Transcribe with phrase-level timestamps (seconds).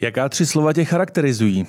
[0.00, 1.66] Jaká tři slova tě charakterizují?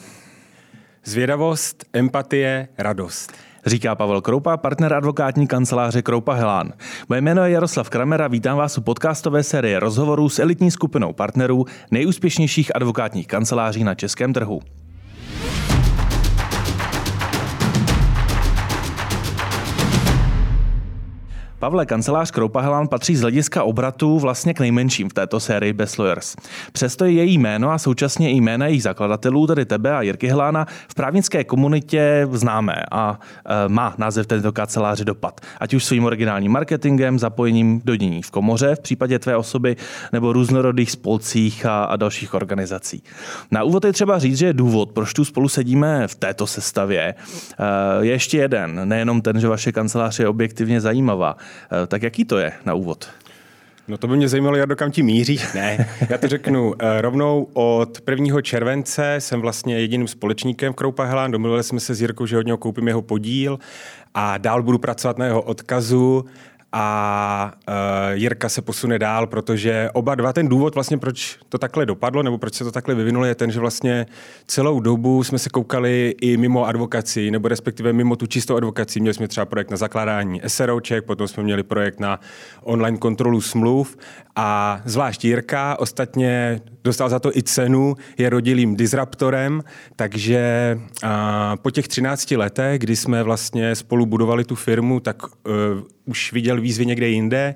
[1.04, 3.34] Zvědavost, empatie, radost.
[3.66, 6.74] Říká Pavel Kroupa, partner advokátní kanceláře Kroupa Helán.
[7.10, 11.14] Moje jméno je Jaroslav Kramer a vítám vás u podcastové série rozhovorů s elitní skupinou
[11.14, 14.62] partnerů nejúspěšnějších advokátních kanceláří na českém trhu.
[21.60, 26.36] Pavle, kancelář Kroupahelan patří z hlediska obratu vlastně k nejmenším v této sérii Best Lawyers.
[26.72, 30.66] Přesto je její jméno a současně i jména jejich zakladatelů, tedy tebe a Jirky Helána,
[30.88, 35.42] v právnické komunitě známé a e, má název této kanceláře dopad.
[35.60, 39.76] Ať už svým originálním marketingem, zapojením do dění v komoře v případě tvé osoby
[40.14, 43.04] nebo různorodých spolcích a, a dalších organizací.
[43.52, 47.16] Na úvod je třeba říct, že důvod, proč tu spolu sedíme v této sestavě, e,
[48.06, 48.90] je ještě jeden.
[48.90, 51.38] Nejenom ten, že vaše kancelář je objektivně zajímavá,
[51.88, 53.10] tak jaký to je na úvod?
[53.88, 55.40] No to by mě zajímalo, jak kam ti míří.
[55.56, 58.42] Ne, já to řeknu eh, rovnou od 1.
[58.42, 61.32] července jsem vlastně jediným společníkem v Kroupa Helán.
[61.32, 63.60] Domluvili jsme se s Jirkou, že od něho koupím jeho podíl
[64.14, 66.26] a dál budu pracovat na jeho odkazu
[66.72, 67.74] a uh,
[68.14, 72.38] Jirka se posune dál, protože oba dva, ten důvod vlastně, proč to takhle dopadlo, nebo
[72.38, 74.06] proč se to takhle vyvinulo, je ten, že vlastně
[74.48, 79.00] celou dobu jsme se koukali i mimo advokaci, nebo respektive mimo tu čistou advokaci.
[79.00, 82.20] Měli jsme třeba projekt na zakládání SROček, potom jsme měli projekt na
[82.64, 83.98] online kontrolu smluv
[84.36, 89.64] a zvlášť Jirka ostatně dostal za to i cenu, je rodilým disruptorem,
[89.96, 90.42] takže
[91.04, 91.10] uh,
[91.56, 95.32] po těch 13 letech, kdy jsme vlastně spolu budovali tu firmu, tak uh,
[96.06, 97.56] už viděl výzvy někde jinde.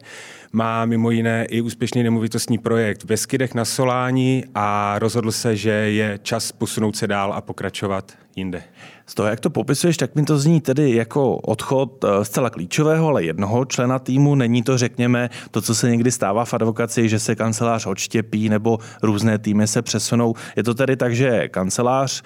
[0.53, 5.69] Má mimo jiné i úspěšný nemovitostní projekt ve Skydech na Solání a rozhodl se, že
[5.69, 8.63] je čas posunout se dál a pokračovat jinde.
[9.05, 13.07] Z toho, jak to popisuješ, tak mi to zní tedy jako odchod eh, zcela klíčového,
[13.07, 14.35] ale jednoho člena týmu.
[14.35, 18.79] Není to, řekněme, to, co se někdy stává v advokaci, že se kancelář odštěpí nebo
[19.03, 20.33] různé týmy se přesunou.
[20.55, 22.23] Je to tedy tak, že kancelář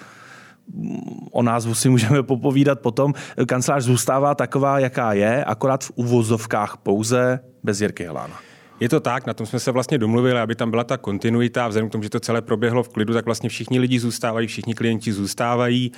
[1.30, 3.14] o názvu si můžeme popovídat potom.
[3.46, 8.38] Kancelář zůstává taková, jaká je, akorát v uvozovkách pouze bez Jirky Helána.
[8.80, 11.68] Je to tak, na tom jsme se vlastně domluvili, aby tam byla ta kontinuita.
[11.68, 14.74] Vzhledem k tomu, že to celé proběhlo v klidu, tak vlastně všichni lidi zůstávají, všichni
[14.74, 15.92] klienti zůstávají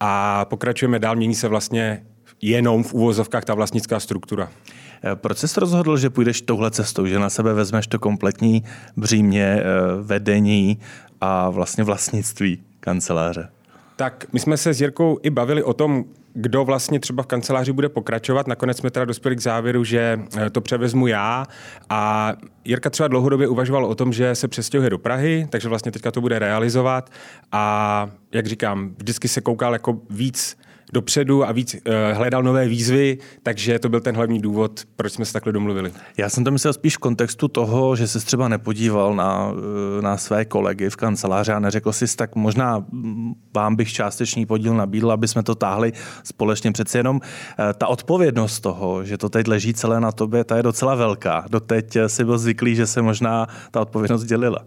[0.00, 1.16] a pokračujeme dál.
[1.16, 2.06] Mění se vlastně
[2.42, 4.48] jenom v úvozovkách ta vlastnická struktura.
[5.14, 8.62] Proč jsi rozhodl, že půjdeš touhle cestou, že na sebe vezmeš to kompletní
[8.96, 9.62] břímě eh,
[10.02, 10.78] vedení
[11.20, 13.48] a vlastně vlastnictví kanceláře?
[13.96, 17.72] Tak my jsme se s Jirkou i bavili o tom, kdo vlastně třeba v kanceláři
[17.72, 18.46] bude pokračovat.
[18.46, 21.46] Nakonec jsme teda dospěli k závěru, že eh, to převezmu já
[21.90, 22.32] a
[22.64, 26.20] Jirka třeba dlouhodobě uvažoval o tom, že se přestěhuje do Prahy, takže vlastně teďka to
[26.20, 27.10] bude realizovat
[27.52, 30.56] a jak říkám, vždycky se koukal jako víc
[30.92, 31.80] dopředu a víc uh,
[32.12, 35.92] hledal nové výzvy, takže to byl ten hlavní důvod, proč jsme se takhle domluvili.
[36.16, 39.52] Já jsem to myslel spíš v kontextu toho, že se třeba nepodíval na,
[39.98, 42.84] eh, na své kolegy v kanceláři a neřekl si, tak možná
[43.54, 45.92] vám bych částečný podíl nabídl, aby jsme to táhli
[46.24, 46.72] společně.
[46.72, 47.22] Přece jenom uh,
[47.78, 51.44] ta odpovědnost toho, že to teď leží celé na tobě, ta je docela velká.
[51.50, 54.64] Doteď si byl zvyklý, že se možná ta odpovědnost dělila.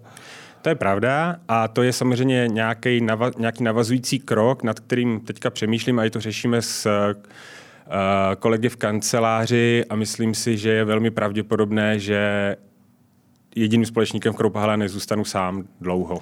[0.61, 5.49] To je pravda a to je samozřejmě nějaký, nava, nějaký navazující krok, nad kterým teďka
[5.49, 7.21] přemýšlím a i to řešíme s uh,
[8.39, 12.55] kolegy v kanceláři a myslím si, že je velmi pravděpodobné, že
[13.55, 16.19] jediným společníkem v Kroupahala nezůstanu sám dlouho.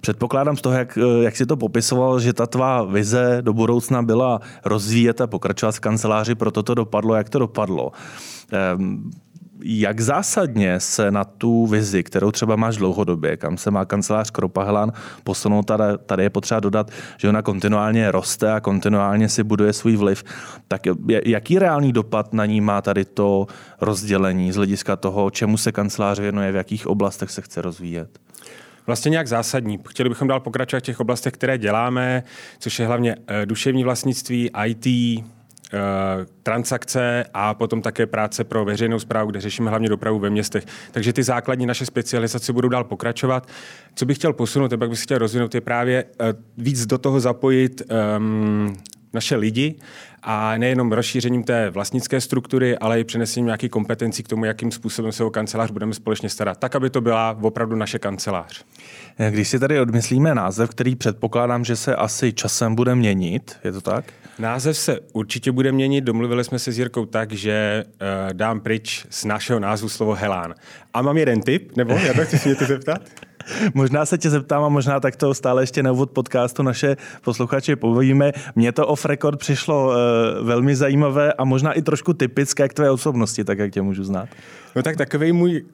[0.00, 4.40] Předpokládám z toho, jak, jak si to popisoval, že ta tvá vize do budoucna byla
[4.64, 7.92] rozvíjet a pokračovat v kanceláři, proto to dopadlo, jak to dopadlo
[9.64, 14.92] jak zásadně se na tu vizi, kterou třeba máš dlouhodobě, kam se má kancelář Kropahelan
[15.24, 19.96] posunout, tady, tady je potřeba dodat, že ona kontinuálně roste a kontinuálně si buduje svůj
[19.96, 20.24] vliv,
[20.68, 20.82] tak
[21.24, 23.46] jaký reálný dopad na ní má tady to
[23.80, 28.18] rozdělení z hlediska toho, čemu se kancelář věnuje, v jakých oblastech se chce rozvíjet?
[28.86, 29.78] Vlastně nějak zásadní.
[29.88, 32.22] Chtěli bychom dál pokračovat v těch oblastech, které děláme,
[32.58, 34.86] což je hlavně eh, duševní vlastnictví, IT,
[36.42, 40.64] transakce a potom také práce pro veřejnou zprávu, kde řešíme hlavně dopravu ve městech.
[40.90, 43.48] Takže ty základní naše specializace budou dál pokračovat.
[43.94, 47.82] Co bych chtěl posunout, pak bych chtěl rozvinout, je právě eh, víc do toho zapojit
[48.16, 48.76] um,
[49.12, 49.74] naše lidi
[50.22, 55.12] a nejenom rozšířením té vlastnické struktury, ale i přenesením nějakých kompetencí k tomu, jakým způsobem
[55.12, 58.64] se o kancelář budeme společně starat, tak, aby to byla opravdu naše kancelář.
[59.30, 63.80] Když si tady odmyslíme název, který předpokládám, že se asi časem bude měnit, je to
[63.80, 64.04] tak?
[64.38, 66.04] Název se určitě bude měnit.
[66.04, 70.54] Domluvili jsme se s Jirkou tak, že uh, dám pryč z našeho názvu slovo Helán.
[70.94, 73.02] A mám jeden tip, nebo já to chci se to zeptat?
[73.74, 77.76] možná se tě zeptám a možná tak to stále ještě na úvod podcastu naše posluchače
[77.76, 78.32] povíme.
[78.54, 79.94] Mně to off record přišlo uh,
[80.46, 84.28] velmi zajímavé a možná i trošku typické k tvé osobnosti, tak jak tě můžu znát.
[84.76, 85.64] No tak takový můj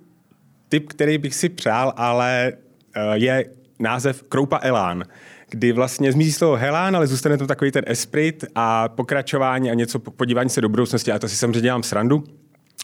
[0.69, 2.53] tip, který bych si přál, ale
[2.97, 3.45] uh, je
[3.79, 5.05] název Kroupa Elán
[5.51, 9.75] kdy vlastně zmizí z toho helán, ale zůstane to takový ten esprit a pokračování a
[9.75, 11.13] něco podívání se do budoucnosti.
[11.13, 12.25] A to si samozřejmě dělám srandu,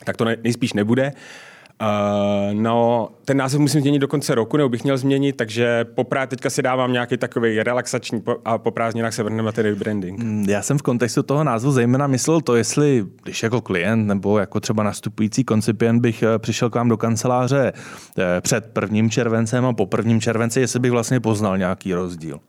[0.04, 1.12] tak to nejspíš nebude.
[1.80, 6.28] Uh, no, ten název musím změnit do konce roku, nebo bych měl změnit, takže poprát
[6.28, 10.18] teďka si dávám nějaký takový relaxační a po prázdninách se vrhneme na ten rebranding.
[10.18, 14.38] Mm, já jsem v kontextu toho názvu zejména myslel to, jestli, když jako klient nebo
[14.38, 17.72] jako třeba nastupující koncipient bych eh, přišel k vám do kanceláře
[18.18, 22.40] eh, před prvním červencem a po prvním červenci, jestli bych vlastně poznal nějaký rozdíl.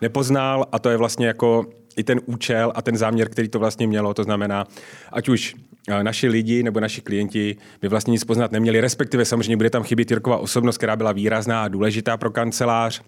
[0.00, 1.66] Nepoznal a to je vlastně jako
[1.96, 4.14] i ten účel a ten záměr, který to vlastně mělo.
[4.14, 4.66] To znamená,
[5.12, 5.54] ať už
[6.02, 10.10] naši lidi nebo naši klienti by vlastně nic poznat neměli, respektive samozřejmě bude tam chybět
[10.10, 13.02] Jirkova osobnost, která byla výrazná a důležitá pro kancelář,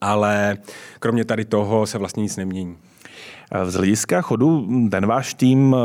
[0.00, 0.58] ale
[1.00, 2.76] kromě tady toho se vlastně nic nemění.
[3.64, 5.76] Z hlediska chodu ten váš tým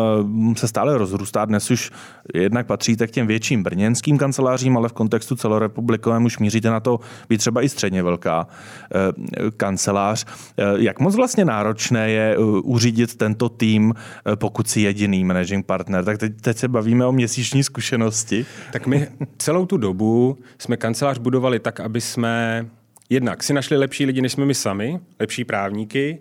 [0.54, 1.46] eh, se stále rozrůstá.
[1.46, 1.92] Dnes už
[2.34, 7.00] jednak patříte k těm větším brněnským kancelářím, ale v kontextu celorepublikovém už míříte na to
[7.30, 10.26] být třeba i středně velká eh, kancelář.
[10.58, 13.94] Eh, jak moc vlastně náročné je uřídit tento tým,
[14.36, 16.06] pokud si jediný managing partner?
[16.06, 18.46] Tak teď, teď se bavíme o měsíční zkušenosti.
[18.74, 19.08] Tak my
[19.38, 22.66] celou tu dobu jsme kancelář budovali tak, aby jsme
[23.10, 26.20] jednak si našli lepší lidi, než jsme my sami, lepší právníky,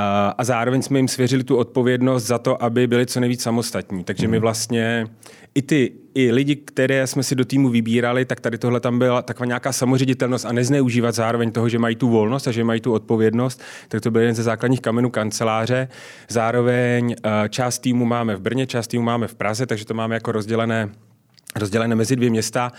[0.00, 4.04] a, a zároveň jsme jim svěřili tu odpovědnost za to, aby byli co nejvíc samostatní.
[4.04, 4.42] Takže my mhm.
[4.42, 5.06] vlastně
[5.54, 9.22] i ty i lidi, které jsme si do týmu vybírali, tak tady tohle tam byla
[9.22, 12.92] taková nějaká samoředitelnost a nezneužívat zároveň toho, že mají tu volnost a že mají tu
[12.92, 13.62] odpovědnost.
[13.88, 15.88] Tak to byl jeden ze základních kamenů kanceláře.
[16.28, 20.14] Zároveň eh, část týmu máme v Brně, část týmu máme v Praze, takže to máme
[20.14, 20.88] jako rozdělené,
[21.56, 22.72] rozdělené mezi dvě města.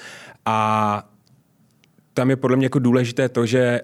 [0.46, 1.10] A
[2.14, 3.82] tam je podle mě jako důležité to, že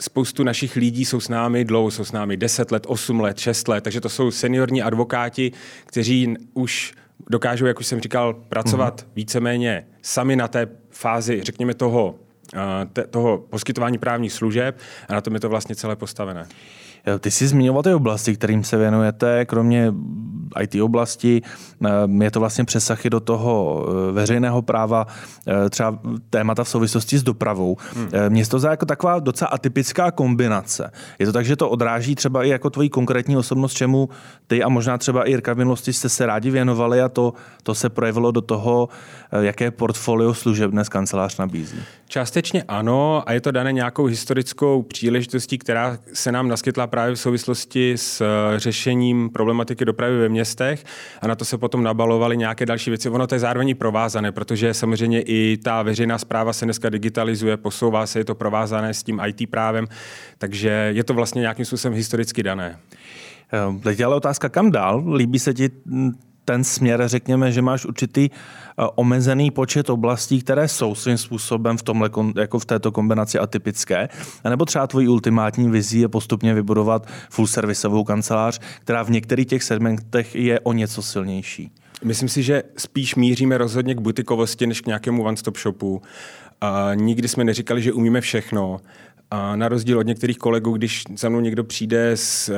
[0.00, 3.68] spoustu našich lidí jsou s námi dlouho, jsou s námi 10 let, 8 let, 6
[3.68, 5.52] let, takže to jsou seniorní advokáti,
[5.86, 6.94] kteří už
[7.30, 9.10] dokážou, jak už jsem říkal, pracovat mm-hmm.
[9.16, 12.14] víceméně sami na té fázi, řekněme, toho,
[12.54, 16.46] uh, toho poskytování právních služeb a na tom je to vlastně celé postavené.
[17.14, 19.92] Eh, ty jsi zmiňoval ty oblasti, kterým se věnujete, kromě
[20.60, 21.42] IT oblasti,
[21.84, 25.06] eh, je to vlastně přesahy do toho eh, veřejného práva,
[25.70, 25.98] třeba
[26.30, 27.76] témata v souvislosti s dopravou.
[27.94, 28.08] Hmm.
[28.28, 30.92] Mně to za jako taková docela atypická kombinace.
[31.18, 34.08] Je to tak, že to odráží třeba i jako tvoji konkrétní osobnost, čemu
[34.46, 37.74] ty a možná třeba i Jirka v minulosti jste se rádi věnovali a to, to
[37.74, 38.88] se projevilo do toho,
[39.40, 41.76] jaké portfolio služeb dnes kancelář nabízí.
[42.08, 47.14] Částečně ano a je to dané nějakou historickou příležitostí, která se nám naskytla právě v
[47.14, 50.84] souvislosti s eh, řešením problematiky dopravy ve městech
[51.20, 53.08] a na to se potom nabalovaly nějaké další věci.
[53.08, 58.06] Ono to je zároveň provázané, protože samozřejmě i ta veřejná zpráva se dneska digitalizuje, posouvá
[58.06, 59.86] se, je to provázané s tím IT právem,
[60.38, 62.78] takže je to vlastně nějakým způsobem historicky dané.
[63.52, 65.04] Eh, teď ale otázka, kam dál?
[65.14, 65.70] Líbí se ti
[66.50, 71.82] ten směr, řekněme, že máš určitý eh, omezený počet oblastí, které jsou svým způsobem v,
[71.82, 74.08] tomhle, jako v této kombinaci atypické,
[74.50, 79.62] nebo třeba tvojí ultimátní vizí je postupně vybudovat full servisovou kancelář, která v některých těch
[79.62, 81.70] segmentech je o něco silnější.
[82.04, 86.02] Myslím si, že spíš míříme rozhodně k butikovosti, než k nějakému one-stop shopu.
[86.60, 88.80] A nikdy jsme neříkali, že umíme všechno.
[89.30, 92.56] A na rozdíl od některých kolegů, když za mnou někdo přijde s uh,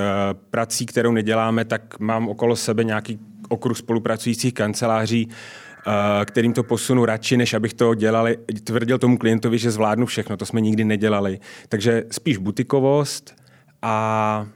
[0.50, 3.18] prací, kterou neděláme, tak mám okolo sebe nějaký
[3.52, 9.58] okruh spolupracujících kanceláří, eh, kterým to posunu radši, než abych to dělali, tvrdil tomu klientovi,
[9.58, 10.36] že zvládnu všechno.
[10.36, 11.40] To jsme nikdy nedělali.
[11.68, 13.34] Takže spíš butikovost
[13.82, 14.46] a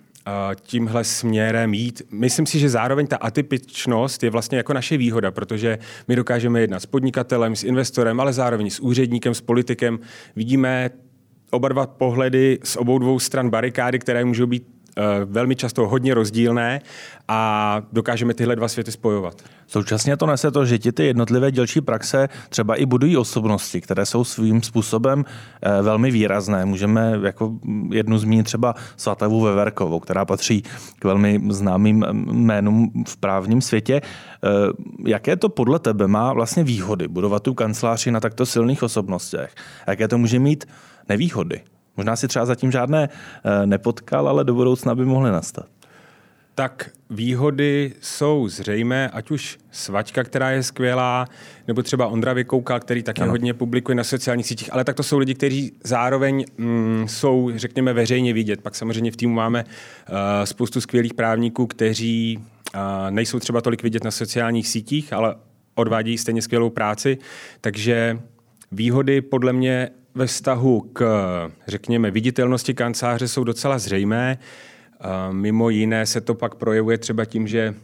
[0.63, 2.03] tímhle směrem jít.
[2.11, 6.81] Myslím si, že zároveň ta atypičnost je vlastně jako naše výhoda, protože my dokážeme jednat
[6.81, 9.99] s podnikatelem, s investorem, ale zároveň s úředníkem, s politikem.
[10.37, 10.91] Vidíme
[11.51, 14.76] oba dva pohledy z obou dvou stran barikády, které můžou být Eh,
[15.25, 16.81] velmi často hodně rozdílné
[17.29, 19.43] a dokážeme tyhle dva světy spojovat.
[19.67, 24.07] Současně to nese to, že ti ty jednotlivé dělčí praxe třeba i budují osobnosti, které
[24.07, 25.25] jsou svým způsobem
[25.63, 26.65] eh, velmi výrazné.
[26.65, 27.53] Můžeme jako
[27.91, 30.63] jednu zmínit třeba Svatevu Veverkovou, která patří
[30.99, 34.01] k velmi známým jménům v právním světě.
[34.01, 34.49] Eh,
[35.07, 39.55] jaké to podle tebe má vlastně výhody budovat tu kanceláři na takto silných osobnostech?
[39.87, 40.65] Jaké to může mít
[41.09, 41.61] nevýhody?
[41.97, 45.67] Možná si třeba zatím žádné eh, nepotkal, ale do budoucna by mohly nastat.
[46.55, 51.27] Tak výhody jsou zřejmé, ať už Svaťka, která je skvělá,
[51.69, 53.31] nebo třeba Ondra Vykouka, který taky ano.
[53.31, 57.93] hodně publikuje na sociálních sítích, ale tak to jsou lidi, kteří zároveň mm, jsou, řekněme,
[57.93, 58.61] veřejně vidět.
[58.61, 64.05] Pak samozřejmě v týmu máme uh, spoustu skvělých právníků, kteří uh, nejsou třeba tolik vidět
[64.05, 65.35] na sociálních sítích, ale
[65.75, 67.19] odvádějí stejně skvělou práci.
[67.61, 68.19] Takže
[68.73, 71.05] výhody podle mě ve vztahu k,
[71.69, 74.39] řekněme, viditelnosti kanceláře jsou docela zřejmé.
[75.31, 77.75] Mimo jiné se to pak projevuje třeba tím, že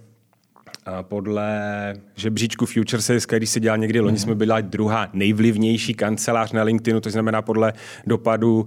[1.02, 6.62] podle žebříčku Future Sales, když se dělal někdy loni, jsme byla druhá nejvlivnější kancelář na
[6.62, 7.72] LinkedInu, to znamená podle
[8.06, 8.66] dopadu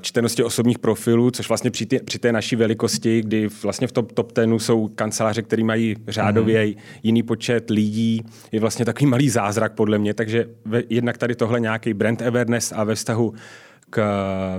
[0.00, 4.12] čtenosti osobních profilů, což vlastně při, té, při té naší velikosti, kdy vlastně v top,
[4.12, 6.72] top tenu jsou kanceláře, které mají řádově mm.
[7.02, 11.60] jiný počet lidí, je vlastně takový malý zázrak podle mě, takže ve, jednak tady tohle
[11.60, 13.34] nějaký brand awareness a ve vztahu
[13.90, 14.02] k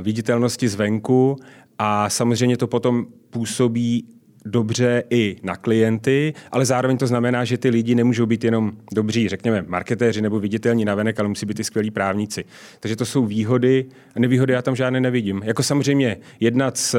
[0.01, 1.37] viditelnosti zvenku
[1.79, 4.05] a samozřejmě to potom působí
[4.45, 9.29] dobře i na klienty, ale zároveň to znamená, že ty lidi nemůžou být jenom dobří,
[9.29, 12.45] řekněme, marketéři nebo viditelní navenek, ale musí být i skvělí právníci.
[12.79, 13.85] Takže to jsou výhody
[14.15, 15.41] a nevýhody já tam žádné nevidím.
[15.45, 16.95] Jako samozřejmě jednat s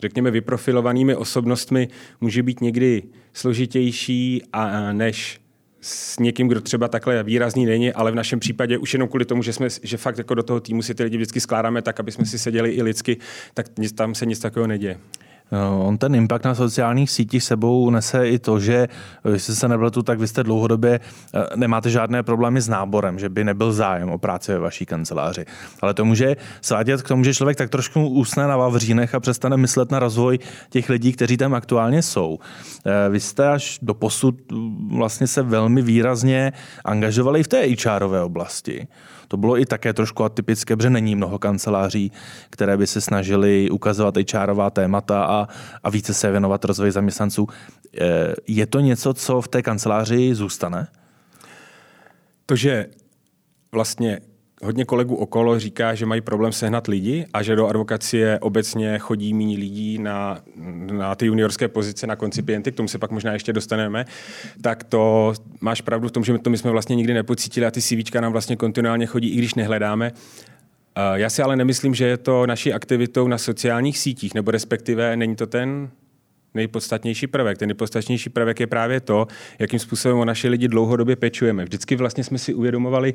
[0.00, 1.88] řekněme, vyprofilovanými osobnostmi
[2.20, 5.40] může být někdy složitější a, než
[5.80, 9.42] s někým, kdo třeba takhle výrazný není, ale v našem případě už jenom kvůli tomu,
[9.42, 12.12] že, jsme, že fakt jako do toho týmu si ty lidi vždycky skládáme tak, aby
[12.12, 13.16] jsme si seděli i lidsky,
[13.54, 14.98] tak tam se nic takového neděje.
[15.52, 18.88] No, on ten impact na sociálních sítích sebou nese i to, že
[19.24, 21.00] eh, jestli se tu, tak vy jste dlouhodobě
[21.34, 25.44] eh, nemáte žádné problémy s náborem, že by nebyl zájem o práci ve vaší kanceláři.
[25.82, 29.56] Ale to může svádět k tomu, že člověk tak trošku usne na vavřínech a přestane
[29.56, 30.38] myslet na rozvoj
[30.70, 32.38] těch lidí, kteří tam aktuálně jsou.
[32.86, 36.52] Eh, vy jste až do posud mm, vlastně se velmi výrazně
[36.84, 38.88] angažovali v té HRové oblasti.
[39.28, 42.12] To bylo i také trošku atypické, protože není mnoho kanceláří,
[42.50, 45.48] které by se snažili ukazovat HRová témata a,
[45.84, 47.48] a více se věnovat rozvoji zaměstnanců.
[48.00, 50.88] Eh, je to něco, co v té kanceláři zůstane?
[52.46, 52.86] To, že
[53.72, 54.20] vlastně
[54.62, 59.34] hodně kolegů okolo říká, že mají problém sehnat lidi a že do advokacie obecně chodí
[59.34, 60.40] méně lidí na,
[60.92, 64.04] na ty juniorské pozice, na koncipienty, k tomu se pak možná ještě dostaneme,
[64.60, 67.82] tak to máš pravdu v tom, že to my jsme vlastně nikdy nepocítili a ty
[67.82, 70.12] CVčka nám vlastně kontinuálně chodí, i když nehledáme.
[71.14, 75.36] Já si ale nemyslím, že je to naší aktivitou na sociálních sítích, nebo respektive není
[75.36, 75.90] to ten
[76.54, 77.58] nejpodstatnější prvek.
[77.58, 79.26] Ten nejpodstatnější prvek je právě to,
[79.58, 81.64] jakým způsobem o naše lidi dlouhodobě pečujeme.
[81.64, 83.14] Vždycky vlastně jsme si uvědomovali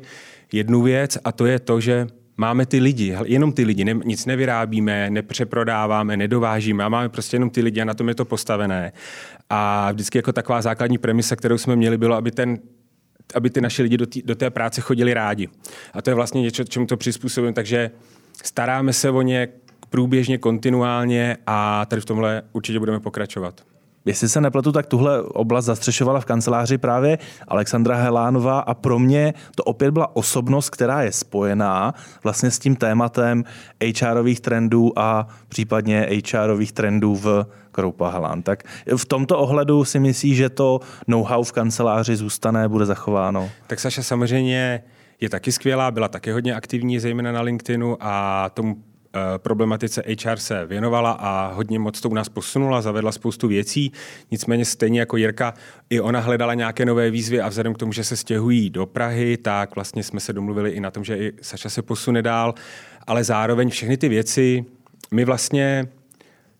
[0.52, 5.10] jednu věc a to je to, že máme ty lidi, jenom ty lidi, nic nevyrábíme,
[5.10, 8.92] nepřeprodáváme, nedovážíme a máme prostě jenom ty lidi a na tom je to postavené.
[9.50, 12.58] A vždycky jako taková základní premisa, kterou jsme měli, bylo, aby ten
[13.34, 15.48] aby ty naše lidi do, tý, do té práce chodili rádi.
[15.92, 17.90] A to je vlastně něco, čemu to přizpůsobujeme, takže
[18.42, 19.48] staráme se o ně
[19.94, 23.60] průběžně, kontinuálně a tady v tomhle určitě budeme pokračovat.
[24.04, 29.34] Jestli se nepletu, tak tuhle oblast zastřešovala v kanceláři právě Alexandra Helánová a pro mě
[29.54, 33.44] to opět byla osobnost, která je spojená vlastně s tím tématem
[34.00, 38.42] HRových trendů a případně HRových trendů v Kroupa Helán.
[38.42, 38.62] Tak
[38.96, 43.50] v tomto ohledu si myslí, že to know-how v kanceláři zůstane, bude zachováno?
[43.66, 44.82] Tak Saša samozřejmě
[45.20, 48.76] je taky skvělá, byla taky hodně aktivní, zejména na LinkedInu a tomu
[49.36, 53.92] problematice HR se věnovala a hodně moc to u nás posunula, zavedla spoustu věcí.
[54.30, 55.54] Nicméně stejně jako Jirka,
[55.90, 59.36] i ona hledala nějaké nové výzvy a vzhledem k tomu, že se stěhují do Prahy,
[59.36, 62.54] tak vlastně jsme se domluvili i na tom, že i Saša se posune dál,
[63.06, 64.64] ale zároveň všechny ty věci
[65.10, 65.88] my vlastně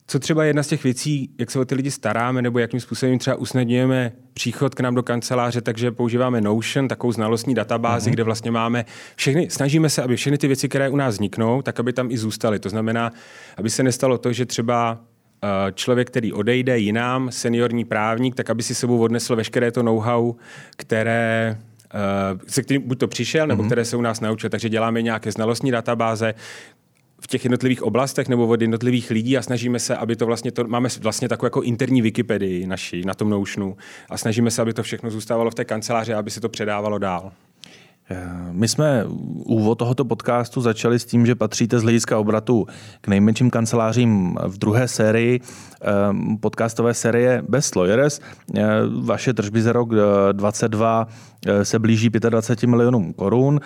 [0.07, 3.19] co třeba jedna z těch věcí, jak se o ty lidi staráme, nebo jakým způsobem
[3.19, 8.13] třeba usnadňujeme příchod k nám do kanceláře, takže používáme Notion, takovou znalostní databázi, uh-huh.
[8.13, 8.85] kde vlastně máme
[9.17, 12.19] všechny, snažíme se, aby všechny ty věci, které u nás vzniknou, tak aby tam i
[12.19, 12.59] zůstaly.
[12.59, 13.13] To znamená,
[13.57, 15.01] aby se nestalo to, že třeba
[15.45, 20.35] eh, člověk, který odejde jinam, seniorní právník, tak aby si sebou odnesl veškeré to know-how,
[20.77, 21.59] které
[21.95, 23.67] eh, se kterým buď to přišel, nebo mm-hmm.
[23.67, 24.51] které se u nás naučil.
[24.51, 26.35] Takže děláme nějaké znalostní databáze,
[27.25, 30.65] v těch jednotlivých oblastech nebo od jednotlivých lidí a snažíme se, aby to vlastně, to,
[30.65, 33.77] máme vlastně takovou jako interní Wikipedii naší na tom Notionu
[34.11, 37.33] a snažíme se, aby to všechno zůstávalo v té kanceláři aby se to předávalo dál.
[38.11, 39.05] Eh, my jsme
[39.45, 42.67] úvod tohoto podcastu začali s tím, že patříte z hlediska obratu
[43.01, 45.87] k nejmenším kancelářím v druhé sérii eh,
[46.41, 48.21] podcastové série Best Lawyers.
[48.57, 48.63] Eh,
[49.03, 49.95] vaše tržby za rok
[50.33, 51.09] 2022
[51.63, 53.61] se blíží 25 milionům korun.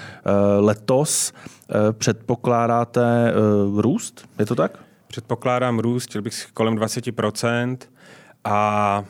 [0.58, 1.32] Letos
[1.92, 3.32] předpokládáte
[3.76, 4.28] růst?
[4.38, 4.78] Je to tak?
[5.06, 7.78] Předpokládám růst, chtěl bych kolem 20%.
[8.44, 9.04] A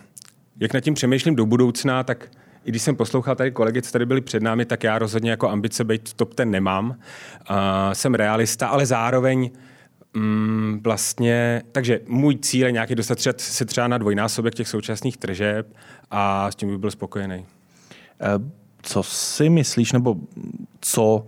[0.61, 2.29] jak nad tím přemýšlím do budoucna, tak
[2.69, 5.49] i když jsem poslouchal tady kolegy, co tady byli před námi, tak já rozhodně jako
[5.49, 6.89] ambice být top ten nemám.
[6.91, 7.57] Uh,
[7.93, 9.51] jsem realista, ale zároveň
[10.15, 15.17] mm, vlastně, takže můj cíl je nějaký dostat třeba, se třeba na dvojnásobek těch současných
[15.17, 15.77] tržeb
[16.11, 17.47] a s tím bych byl spokojený.
[18.21, 18.27] Eh,
[18.83, 20.17] co si myslíš, nebo
[20.81, 21.25] co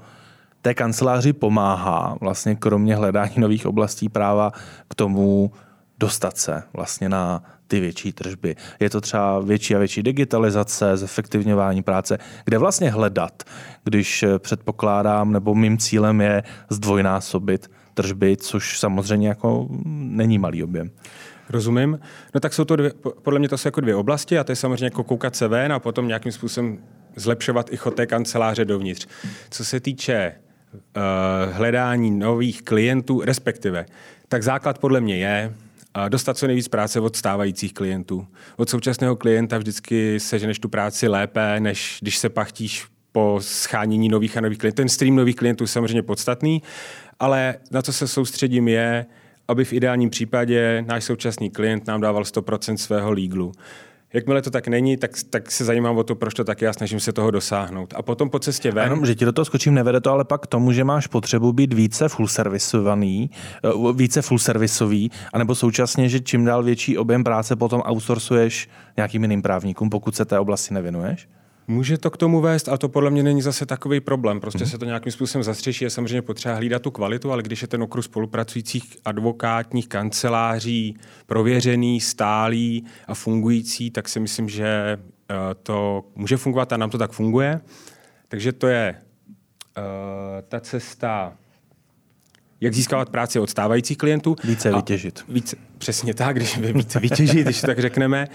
[0.63, 4.53] té kanceláři pomáhá, vlastně kromě hledání nových oblastí práva
[4.89, 5.53] k tomu
[6.01, 8.57] dostat se vlastně na ty větší tržby.
[8.81, 13.43] Je to třeba větší a větší digitalizace, zefektivňování práce, kde vlastně hledat,
[13.85, 20.91] když předpokládám, nebo mým cílem je zdvojnásobit tržby, což samozřejmě jako není malý objem.
[21.49, 22.01] Rozumím.
[22.35, 22.93] No tak jsou to dvě,
[23.23, 25.73] podle mě to jsou jako dvě oblasti a to je samozřejmě jako koukat se ven
[25.73, 26.79] a potom nějakým způsobem
[27.17, 29.07] zlepšovat i chod té kanceláře dovnitř.
[29.51, 30.35] Co se týče
[31.53, 33.87] hledání nových klientů, respektive,
[34.29, 35.55] tak základ podle mě je
[36.09, 38.27] dostat co nejvíc práce od stávajících klientů.
[38.57, 44.37] Od současného klienta vždycky seženeš tu práci lépe, než když se pachtíš po schánění nových
[44.37, 44.77] a nových klientů.
[44.77, 46.63] Ten stream nových klientů je samozřejmě podstatný,
[47.21, 49.07] ale na co se soustředím je,
[49.49, 53.53] aby v ideálním případě náš současný klient nám dával 100% svého líglu.
[54.13, 57.01] Jakmile to tak není, tak, tak se zajímám o to, proč to tak a snažím
[57.01, 57.95] se toho dosáhnout.
[57.97, 58.93] A potom po cestě ven...
[58.93, 61.53] Ano, že ti do toho skočím, nevede to ale pak k tomu, že máš potřebu
[61.53, 63.31] být více full servisovaný,
[63.65, 69.23] eh, více full servisový, anebo současně, že čím dál větší objem práce potom outsourcuješ nějakým
[69.23, 71.29] jiným právníkům, pokud se té oblasti nevěnuješ?
[71.71, 74.41] Může to k tomu vést, ale to podle mě není zase takový problém.
[74.41, 74.71] Prostě mm.
[74.71, 75.85] se to nějakým způsobem zastřeší.
[75.85, 80.97] Je samozřejmě potřeba hlídat tu kvalitu, ale když je ten okruh spolupracujících advokátních kanceláří
[81.27, 86.99] prověřený, stálý a fungující, tak si myslím, že eh, to může fungovat a nám to
[86.99, 87.61] tak funguje.
[88.29, 88.95] Takže to je
[89.79, 89.85] uh,
[90.49, 91.33] ta cesta
[92.61, 94.37] jak získávat práci od stávajících klientů.
[94.45, 95.25] Více vytěžit.
[95.29, 98.29] Více, přesně tak, když více vytěžit, když tak řekneme.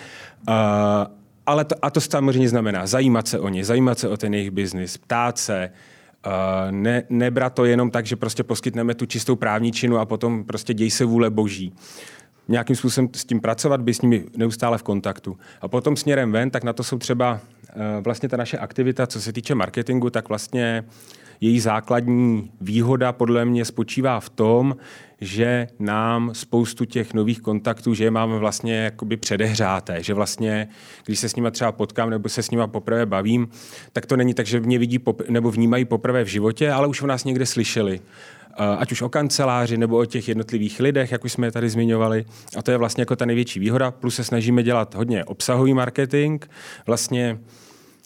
[0.47, 4.33] Uh, ale to, a to samozřejmě znamená zajímat se o ně, zajímat se o ten
[4.33, 5.71] jejich biznis, ptát se,
[6.25, 6.31] uh,
[6.71, 10.91] ne, nebrat to jenom tak, že prostě poskytneme tu čistou právničinu a potom prostě děj
[10.91, 11.73] se vůle boží.
[12.47, 15.37] Nějakým způsobem s tím pracovat, být s nimi neustále v kontaktu.
[15.61, 19.21] A potom směrem ven, tak na to jsou třeba uh, vlastně ta naše aktivita, co
[19.21, 20.83] se týče marketingu, tak vlastně
[21.41, 24.75] její základní výhoda podle mě spočívá v tom,
[25.22, 30.67] že nám spoustu těch nových kontaktů, že je máme vlastně jakoby předehřáté, že vlastně,
[31.05, 33.48] když se s nima třeba potkám nebo se s nima poprvé bavím,
[33.93, 37.01] tak to není tak, že mě vidí pop- nebo vnímají poprvé v životě, ale už
[37.01, 38.00] o nás někde slyšeli
[38.77, 42.25] ať už o kanceláři nebo o těch jednotlivých lidech, jak už jsme je tady zmiňovali.
[42.57, 43.91] A to je vlastně jako ta největší výhoda.
[43.91, 46.45] Plus se snažíme dělat hodně obsahový marketing.
[46.88, 47.39] Vlastně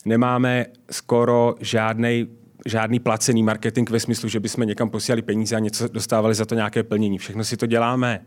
[0.05, 2.27] nemáme skoro žádný
[2.65, 6.55] žádný placený marketing ve smyslu, že bychom někam posílali peníze a něco dostávali za to
[6.55, 7.17] nějaké plnění.
[7.17, 8.21] Všechno si to děláme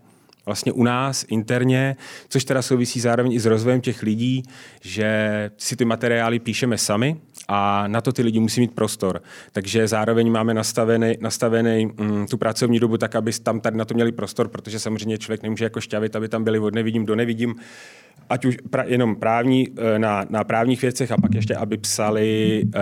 [0.47, 1.97] vlastně u nás interně,
[2.29, 4.43] což teda souvisí zároveň i s rozvojem těch lidí,
[4.81, 7.17] že si ty materiály píšeme sami
[7.49, 9.23] a na to ty lidi musí mít prostor.
[9.53, 13.95] Takže zároveň máme nastavený, nastavený mm, tu pracovní dobu tak, aby tam tady na to
[13.95, 17.55] měli prostor, protože samozřejmě člověk nemůže jako šťavit, aby tam byli od nevidím do nevidím
[18.29, 22.63] ať už pra, jenom právní, eh, na, na právních věcech a pak ještě, aby psali,
[22.67, 22.73] uh,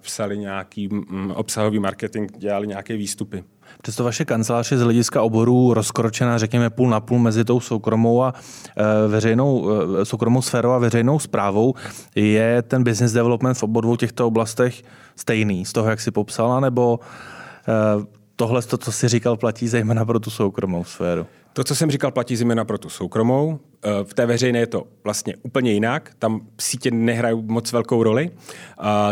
[0.00, 3.44] psali nějaký um, obsahový marketing, dělali nějaké výstupy.
[3.82, 8.22] Přesto vaše kancelář je z hlediska oboru rozkročená, řekněme, půl na půl mezi tou soukromou
[8.22, 8.34] a
[8.76, 11.74] e, veřejnou, e, soukromou sférou a veřejnou zprávou.
[12.14, 14.82] Je ten business development v obou těchto oblastech
[15.16, 17.00] stejný z toho, jak si popsala, nebo
[17.68, 21.26] e, tohle, to, co si říkal, platí zejména pro tu soukromou sféru?
[21.52, 23.58] To, co jsem říkal, platí zejména pro tu soukromou.
[23.84, 26.10] Eh, v té veřejné je to vlastně úplně jinak.
[26.18, 28.30] Tam sítě nehrají moc velkou roli.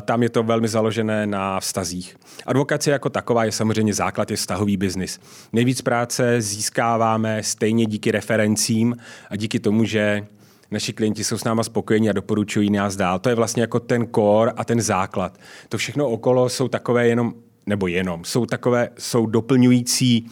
[0.02, 2.16] Tam je to velmi založené na vztazích.
[2.46, 5.20] Advokace jako taková je samozřejmě základ, je vztahový biznis.
[5.52, 8.96] Nejvíc práce získáváme stejně díky referencím
[9.30, 10.26] a díky tomu, že
[10.70, 13.18] naši klienti jsou s náma spokojení a doporučují nás dál.
[13.18, 15.38] To je vlastně jako ten core a ten základ.
[15.68, 17.34] To všechno okolo jsou takové jenom,
[17.66, 20.26] nebo jenom, jsou takové, jsou doplňující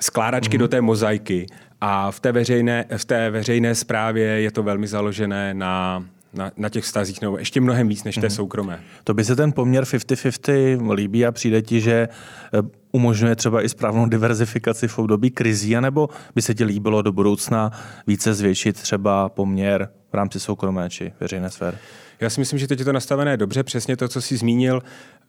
[0.00, 0.60] skládačky mm-hmm.
[0.60, 1.46] do té mozaiky
[1.80, 6.68] a v té veřejné, v té veřejné správě je to velmi založené na, na, na
[6.68, 8.30] těch vztazích, nebo ještě mnohem víc než té mm.
[8.30, 8.80] soukromé.
[9.04, 12.08] To by se ten poměr 50-50 líbí a přijde ti, že
[12.54, 12.62] eh,
[12.92, 17.70] umožňuje třeba i správnou diverzifikaci v období krizí, anebo by se ti líbilo do budoucna
[18.06, 21.76] více zvětšit třeba poměr v rámci soukromé či veřejné sféry?
[22.20, 24.82] Já si myslím, že teď je to nastavené dobře, přesně to, co jsi zmínil.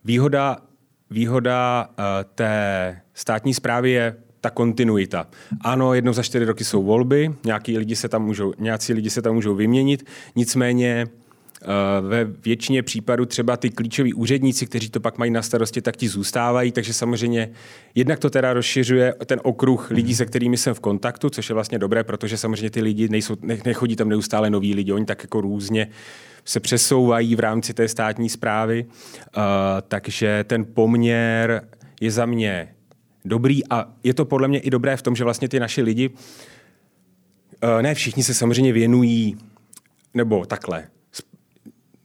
[0.03, 0.57] Výhoda,
[1.09, 2.03] výhoda uh,
[2.35, 5.27] té státní zprávy je ta kontinuita.
[5.61, 9.21] Ano, jednou za čtyři roky jsou volby, nějaký lidi se tam můžou, nějací lidi se
[9.21, 11.07] tam můžou vyměnit, nicméně
[11.61, 11.67] eh,
[12.01, 16.07] ve většině případů třeba ty klíčoví úředníci, kteří to pak mají na starosti, tak ti
[16.07, 17.49] zůstávají, takže samozřejmě
[17.95, 21.79] jednak to teda rozšiřuje ten okruh lidí, se kterými jsem v kontaktu, což je vlastně
[21.79, 25.87] dobré, protože samozřejmě ty lidi nejsou, nechodí tam neustále noví lidi, oni tak jako různě
[26.45, 29.43] se přesouvají v rámci té státní zprávy, uh,
[29.87, 31.67] takže ten poměr
[32.01, 32.67] je za mě
[33.27, 36.09] dobrý a je to podle mě i dobré v tom, že vlastně ty naši lidi,
[37.61, 39.37] eh, ne všichni se samozřejmě věnují,
[40.13, 40.87] nebo takhle,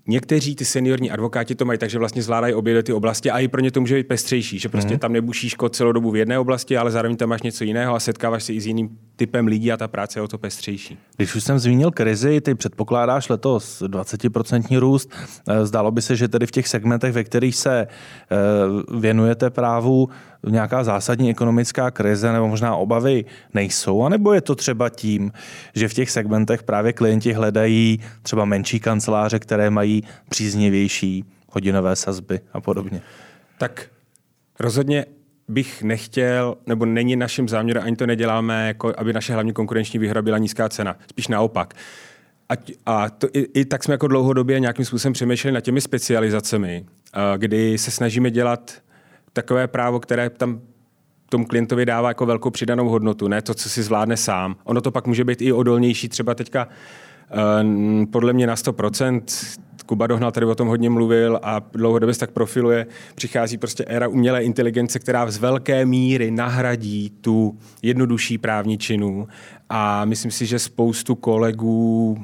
[0.06, 3.48] Někteří ty seniorní advokáti to mají tak, že vlastně zvládají obě ty oblasti a i
[3.48, 4.98] pro ně to může být pestřejší, že prostě mm.
[4.98, 8.00] tam nebušíš kod celou dobu v jedné oblasti, ale zároveň tam máš něco jiného a
[8.00, 10.98] setkáváš se i s jiným typem lidí a ta práce je o to pestřejší.
[11.16, 15.10] Když už jsem zmínil krizi, ty předpokládáš letos 20% růst.
[15.48, 18.36] Eh, zdálo by se, že tedy v těch segmentech, ve kterých se eh,
[18.98, 20.08] věnujete právu,
[20.46, 24.02] nějaká zásadní ekonomická krize nebo možná obavy nejsou?
[24.02, 25.32] A nebo je to třeba tím,
[25.74, 32.40] že v těch segmentech právě klienti hledají třeba menší kanceláře, které mají příznivější hodinové sazby
[32.52, 33.02] a podobně?
[33.58, 33.86] Tak
[34.60, 35.06] Rozhodně
[35.48, 40.22] bych nechtěl, nebo není naším záměrem, ani to neděláme, jako aby naše hlavní konkurenční výhoda
[40.22, 40.96] byla nízká cena.
[41.10, 41.74] Spíš naopak.
[42.48, 42.54] A,
[42.86, 46.86] a to, i, i tak jsme jako dlouhodobě nějakým způsobem přemýšleli nad těmi specializacemi,
[47.36, 48.72] kdy se snažíme dělat
[49.32, 50.60] takové právo, které tam
[51.28, 54.56] tomu klientovi dává jako velkou přidanou hodnotu, ne to, co si zvládne sám.
[54.64, 59.22] Ono to pak může být i odolnější, třeba teďka uh, podle mě na 100%,
[59.82, 64.08] Kuba Dohnal tady o tom hodně mluvil a dlouhodobě se tak profiluje, přichází prostě éra
[64.08, 69.28] umělé inteligence, která z velké míry nahradí tu jednodušší právničinu
[69.68, 72.18] a myslím si, že spoustu kolegů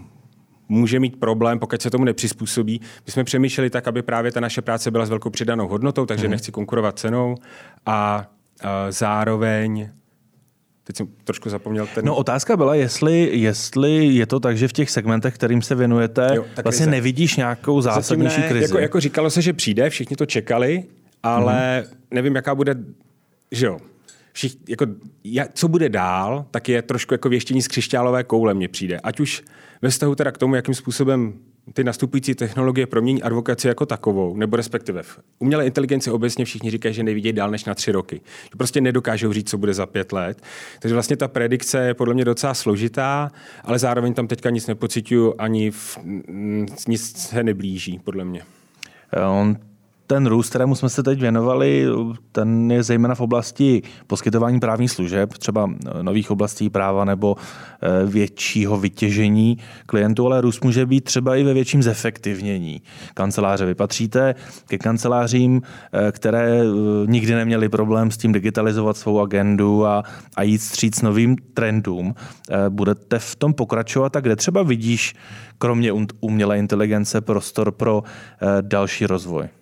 [0.68, 2.80] může mít problém, pokud se tomu nepřizpůsobí.
[3.06, 6.26] My jsme přemýšleli tak, aby právě ta naše práce byla s velkou přidanou hodnotou, takže
[6.26, 6.30] mm.
[6.30, 7.34] nechci konkurovat cenou
[7.86, 8.30] a
[8.90, 9.88] zároveň
[10.88, 12.04] Teď jsem trošku zapomněl ten...
[12.04, 16.30] No otázka byla, jestli, jestli je to tak, že v těch segmentech, kterým se věnujete,
[16.34, 16.90] jo, vlastně krize.
[16.90, 18.64] nevidíš nějakou zásadnější ne, krizi.
[18.64, 20.84] Jako, jako říkalo se, že přijde, všichni to čekali,
[21.22, 21.98] ale hmm.
[22.10, 22.74] nevím, jaká bude,
[23.52, 23.78] že jo,
[24.32, 24.86] všich, jako,
[25.54, 29.00] co bude dál, tak je trošku jako věštění z křišťálové koule mně přijde.
[29.00, 29.42] Ať už
[29.82, 31.34] ve vztahu teda k tomu, jakým způsobem
[31.72, 36.94] ty nastupující technologie promění advokaci jako takovou, nebo respektive v umělé inteligenci obecně všichni říkají,
[36.94, 38.20] že nevidějí dál než na tři roky.
[38.44, 40.42] Že prostě nedokážou říct, co bude za pět let.
[40.80, 43.30] Takže vlastně ta predikce je podle mě docela složitá,
[43.64, 45.98] ale zároveň tam teďka nic nepocituju, ani v,
[46.88, 48.42] nic se neblíží, podle mě.
[49.30, 49.56] On
[50.08, 51.86] ten růst, kterému jsme se teď věnovali,
[52.32, 55.70] ten je zejména v oblasti poskytování právních služeb, třeba
[56.02, 61.54] nových oblastí práva nebo eh, většího vytěžení klientů, ale růst může být třeba i ve
[61.54, 62.82] větším zefektivnění
[63.14, 63.66] kanceláře.
[63.66, 64.34] Vy patříte
[64.66, 66.64] ke kancelářím, eh, které eh,
[67.06, 70.02] nikdy neměly problém s tím digitalizovat svou agendu a,
[70.36, 72.14] a jít stříc novým trendům.
[72.68, 75.14] Budete v tom pokračovat a kde třeba vidíš,
[75.58, 78.02] kromě umělé inteligence, prostor pro
[78.62, 79.57] další rozvoj?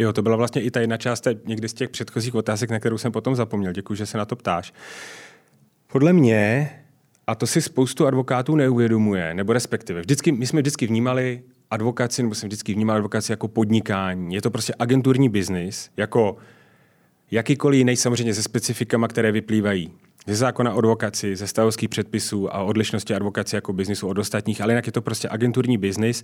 [0.00, 2.98] Jo, to byla vlastně i ta jedna část někdy z těch předchozích otázek, na kterou
[2.98, 3.72] jsem potom zapomněl.
[3.72, 4.72] Děkuji, že se na to ptáš.
[5.92, 6.70] Podle mě,
[7.26, 12.34] a to si spoustu advokátů neuvědomuje, nebo respektive, vždycky, my jsme vždycky vnímali advokaci, nebo
[12.34, 14.34] jsem vždycky vnímal advokaci jako podnikání.
[14.34, 16.36] Je to prostě agenturní biznis, jako
[17.30, 19.92] jakýkoliv jiný samozřejmě se specifikama, které vyplývají
[20.26, 24.72] ze zákona o advokaci, ze stavovských předpisů a odlišnosti advokace jako biznisu od ostatních, ale
[24.72, 26.22] jinak je to prostě agenturní biznis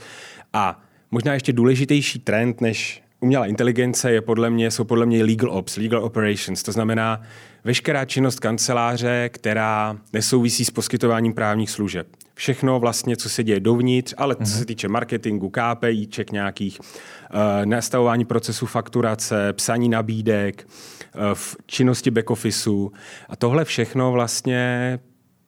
[0.53, 5.51] a možná ještě důležitější trend, než umělá inteligence je podle mě, jsou podle mě legal
[5.51, 6.63] ops, legal operations.
[6.63, 7.23] To znamená
[7.65, 12.07] veškerá činnost kanceláře, která nesouvisí s poskytováním právních služeb.
[12.35, 14.67] Všechno vlastně, co se děje dovnitř, ale co se mhm.
[14.67, 22.93] týče marketingu, KPIček nějakých, uh, nastavování procesu fakturace, psaní nabídek, uh, v činnosti back officeu.
[23.29, 24.99] A tohle všechno vlastně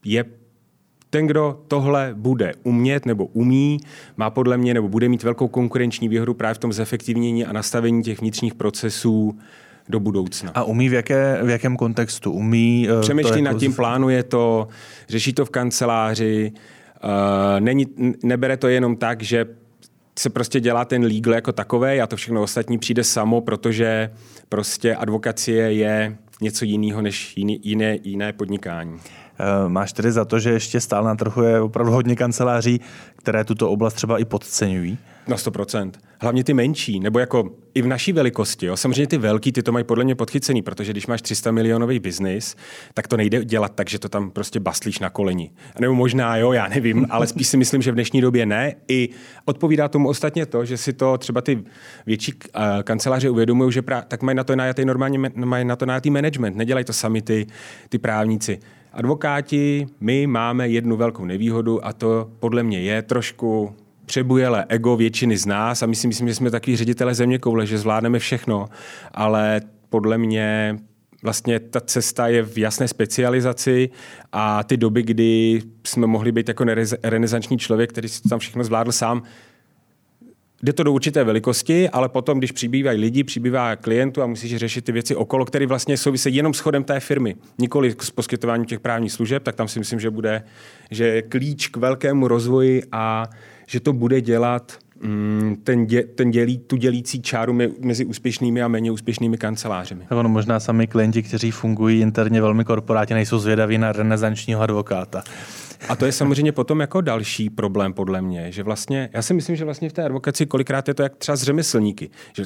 [0.05, 0.25] je
[1.11, 3.81] ten, kdo tohle bude umět nebo umí,
[4.17, 8.03] má podle mě nebo bude mít velkou konkurenční výhodu právě v tom zefektivnění a nastavení
[8.03, 9.39] těch vnitřních procesů
[9.89, 10.51] do budoucna.
[10.55, 12.33] A umí v, jaké, v jakém kontextu?
[12.33, 13.43] Umí uh, Přemýšlí jako...
[13.43, 14.69] nad tím, plánuje to,
[15.09, 16.53] řeší to v kanceláři,
[17.05, 17.87] uh, není,
[18.23, 19.47] nebere to jenom tak, že
[20.19, 24.11] se prostě dělá ten legal jako takové a to všechno ostatní přijde samo, protože
[24.49, 29.01] prostě advokacie je něco jiného než jiný, jiné, jiné podnikání.
[29.41, 32.81] Eh, máš tedy za to, že ještě stále na trhu je opravdu hodně kanceláří,
[33.17, 34.99] které tuto oblast třeba i podceňují?
[35.29, 35.91] Na 100%.
[36.21, 38.67] Hlavně ty menší, nebo jako i v naší velikosti.
[38.67, 38.77] Jo.
[38.77, 42.57] Samozřejmě ty velký, ty to mají podle mě podchycený, protože když máš 300 milionový biznis,
[42.95, 45.51] tak to nejde dělat tak, že to tam prostě bastlíš na koleni.
[45.81, 48.75] Nebo možná, jo, já nevím, ale spíš si myslím, že v dnešní době ne.
[48.89, 49.09] I
[49.45, 51.65] odpovídá tomu ostatně to, že si to třeba ty
[52.07, 55.87] větší uh, kanceláře uvědomují, že pra- tak mají na to najatý normálně, mají na to
[55.87, 57.47] najatý management, nedělají to sami ty,
[57.89, 58.59] ty právníci.
[58.93, 63.75] Advokáti, my máme jednu velkou nevýhodu a to podle mě je trošku
[64.09, 67.67] přebujele ego většiny z nás a my si myslím, že jsme takový ředitele země koule,
[67.67, 68.69] že zvládneme všechno,
[69.15, 70.79] ale podle mě
[71.23, 73.91] vlastně ta cesta je v jasné specializaci
[74.33, 76.65] a ty doby, kdy jsme mohli být jako
[77.03, 79.23] renesanční člověk, který si tam všechno zvládl sám,
[80.63, 84.85] Jde to do určité velikosti, ale potom, když přibývají lidi, přibývá klientů a musíš řešit
[84.85, 88.81] ty věci okolo, které vlastně souvisí jenom s chodem té firmy, nikoli s poskytováním těch
[88.81, 90.43] právních služeb, tak tam si myslím, že bude
[90.91, 93.31] že je klíč k velkému rozvoji a
[93.69, 98.69] že to bude dělat mm, ten, dě, ten dělí, tu dělící čáru mezi úspěšnými a
[98.69, 100.05] méně úspěšnými kancelářemi.
[100.09, 105.23] Tak ono možná sami klienti, kteří fungují interně velmi korporátně, nejsou zvědaví na renesančního advokáta.
[105.89, 109.57] A to je samozřejmě potom jako další problém podle mě, že vlastně, já si myslím,
[109.57, 112.45] že vlastně v té advokaci kolikrát je to jak třeba z řemeslníky, že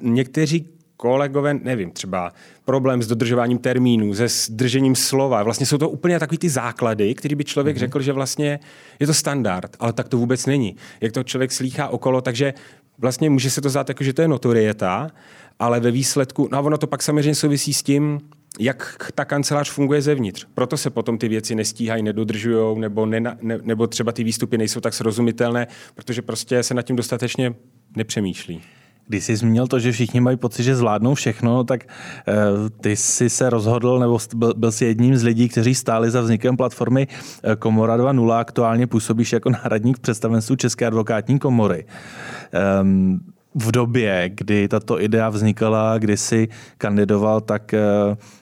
[0.00, 0.68] někteří
[1.04, 2.32] kolegové, nevím, třeba
[2.64, 5.42] problém s dodržováním termínů, se držením slova.
[5.42, 7.80] Vlastně jsou to úplně takový ty základy, který by člověk mm-hmm.
[7.80, 8.60] řekl, že vlastně
[9.00, 10.76] je to standard, ale tak to vůbec není.
[11.00, 12.54] Jak to člověk slýchá okolo, takže
[12.98, 15.08] vlastně může se to zdát jako, že to je notorieta,
[15.58, 18.20] ale ve výsledku, no a ono to pak samozřejmě souvisí s tím,
[18.60, 20.46] jak ta kancelář funguje zevnitř.
[20.54, 24.80] Proto se potom ty věci nestíhají, nedodržují, nebo, ne, ne, nebo třeba ty výstupy nejsou
[24.80, 27.54] tak srozumitelné, protože prostě se nad tím dostatečně
[27.96, 28.62] nepřemýšlí.
[29.08, 31.84] Když jsi zmínil to, že všichni mají pocit, že zvládnou všechno, tak
[32.28, 36.20] uh, ty jsi se rozhodl, nebo byl, byl jsi jedním z lidí, kteří stáli za
[36.20, 37.08] vznikem platformy
[37.42, 38.32] eh, Komora 2.0.
[38.32, 41.84] Aktuálně působíš jako náhradník představenstvu České advokátní komory.
[42.82, 47.80] Um, v době, kdy tato idea vznikala, kdy si kandidoval, tak eh,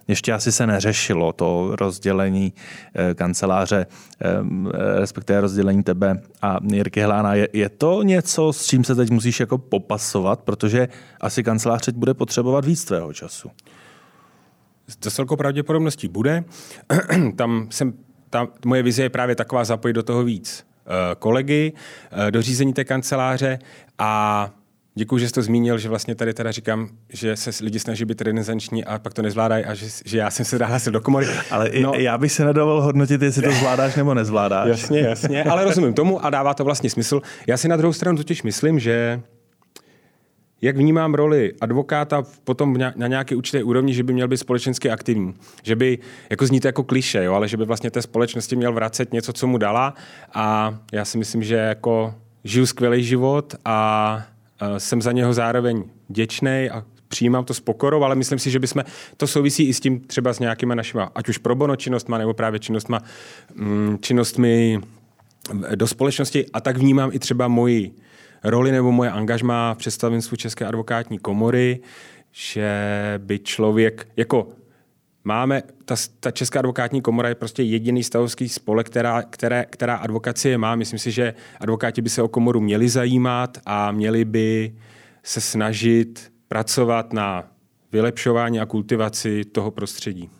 [0.09, 2.53] ještě asi se neřešilo to rozdělení
[2.95, 3.87] eh, kanceláře,
[4.21, 4.29] eh,
[5.01, 7.35] respektive rozdělení tebe a Jirky Hlána.
[7.35, 10.89] Je, to něco, s čím se teď musíš jako popasovat, protože
[11.21, 13.51] asi kancelář teď bude potřebovat víc tvého času?
[14.99, 16.45] To s velkou pravděpodobností bude.
[17.37, 17.93] Tam jsem,
[18.31, 20.67] ta moje vize je právě taková zapojit do toho víc
[21.19, 21.73] kolegy,
[22.31, 23.59] do řízení té kanceláře
[23.99, 24.51] a
[24.95, 28.23] Děkuji, že jsi to zmínil, že vlastně tady teda říkám, že se lidi snaží být
[28.23, 31.27] renesanční a pak to nezvládají a že, že já jsem se nahlásil do komory.
[31.51, 34.69] Ale no, já bych se nedovolil hodnotit, jestli to zvládáš nebo nezvládáš.
[34.69, 37.21] Jasně, jasně, ale rozumím tomu a dává to vlastně smysl.
[37.47, 39.23] Já si na druhou stranu totiž myslím, že
[40.63, 45.35] jak vnímám roli advokáta potom na nějaké určité úrovni, že by měl být společensky aktivní.
[45.63, 45.99] Že by,
[46.31, 49.33] jako zní to jako kliše, jo, ale že by vlastně té společnosti měl vracet něco,
[49.33, 49.95] co mu dala
[50.35, 54.27] a já si myslím, že jako žiju skvělý život a
[54.79, 58.85] jsem za něho zároveň děčný a přijímám to s pokorou, ale myslím si, že bychom,
[59.17, 62.35] to souvisí i s tím třeba s nějakýma našimi, ať už pro bono činnostma, nebo
[62.35, 63.01] právě činnostma,
[63.55, 64.81] mm, činnostmi
[65.75, 66.47] do společnosti.
[66.53, 67.95] A tak vnímám i třeba moji
[68.45, 71.81] roli nebo moje angažma v představenstvu České advokátní komory,
[72.33, 72.73] že
[73.19, 74.49] by člověk, jako
[75.25, 80.59] máme, ta, ta Česká advokátní komora je prostě jediný stavovský spolek, která, které, která advokacie
[80.59, 80.75] má.
[80.75, 84.75] Myslím si, že advokáti by se o komoru měli zajímat a měli by
[85.23, 87.45] se snažit pracovat na
[87.93, 90.31] vylepšování a kultivaci toho prostředí.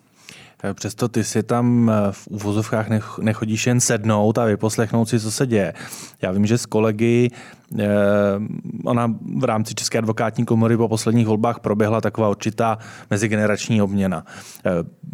[0.63, 2.87] Eh, přesto ty si tam eh, v úvozovkách
[3.21, 5.73] nechodíš jen sednout a vyposlechnout si, co se děje.
[6.21, 7.29] Já vím, že s kolegy
[8.85, 12.77] ona v rámci České advokátní komory po posledních volbách proběhla taková určitá
[13.09, 14.25] mezigenerační obměna.
[14.65, 14.71] Eh,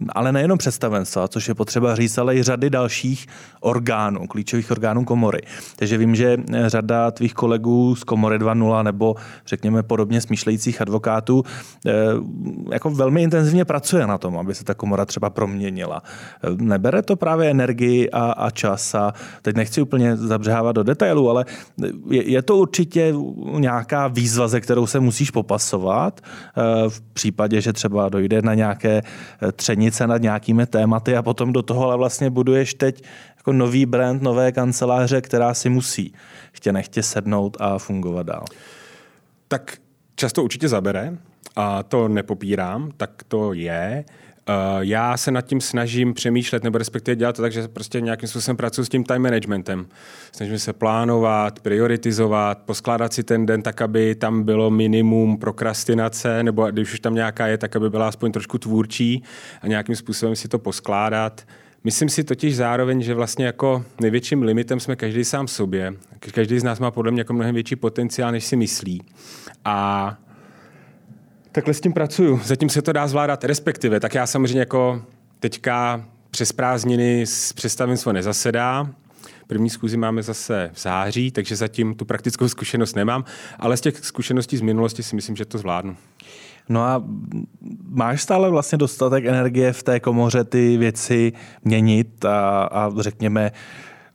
[0.10, 3.28] ale nejenom představenstva, což je potřeba říct, ale i řady dalších
[3.60, 5.42] orgánů, klíčových orgánů komory.
[5.76, 9.16] Takže vím, že řada tvých kolegů z komory 2.0 nebo
[9.48, 11.44] řekněme podobně smýšlejících advokátů
[11.88, 11.92] eh,
[12.72, 16.04] jako velmi intenzivně pracuje na tom, aby se ta komora třeba proměnila.
[16.58, 21.46] Nebere to právě energii a, a čas a teď nechci úplně zabřehávat do detailů, ale
[22.10, 23.14] je, je to určitě
[23.60, 29.02] nějaká výzva, ze kterou se musíš popasovat eh, v případě, že třeba dojde na nějaké
[29.02, 33.04] eh, třenice nad nějakými tématy a potom do toho ale vlastně buduješ teď
[33.38, 36.14] jako nový brand, nové kanceláře, která si musí
[36.52, 38.46] chtě nechtě sednout a fungovat dál.
[39.48, 39.78] Tak
[40.16, 41.18] často určitě zabere
[41.56, 44.06] a to nepopírám, tak to je.
[44.50, 48.30] Uh, já se nad tím snažím přemýšlet, nebo respektive dělat to tak, že prostě nějakým
[48.30, 49.88] způsobem pracuji s tím time managementem.
[50.32, 56.72] Snažím se plánovat, prioritizovat, poskládat si ten den tak, aby tam bylo minimum prokrastinace, nebo
[56.72, 59.24] když už tam nějaká je, tak aby byla aspoň trošku tvůrčí
[59.62, 61.46] a nějakým způsobem si to poskládat.
[61.84, 65.94] Myslím si totiž zároveň, že vlastně jako největším limitem jsme každý sám sobě.
[66.32, 69.02] Každý z nás má podle mě jako mnohem větší potenciál, než si myslí.
[69.66, 70.18] A
[71.52, 72.40] Takhle s tím pracuju.
[72.44, 74.00] Zatím se to dá zvládat, respektive.
[74.00, 75.02] Tak já samozřejmě jako
[75.40, 78.90] teďka přes prázdniny s představenstvo nezasedá.
[79.48, 83.26] První zkuzi máme zase v září, takže zatím tu praktickou zkušenost nemám,
[83.60, 85.96] ale z těch zkušeností z minulosti si myslím, že to zvládnu.
[86.70, 87.04] No a
[87.90, 91.34] máš stále vlastně dostatek energie v té komoře ty věci
[91.64, 93.52] měnit a, a řekněme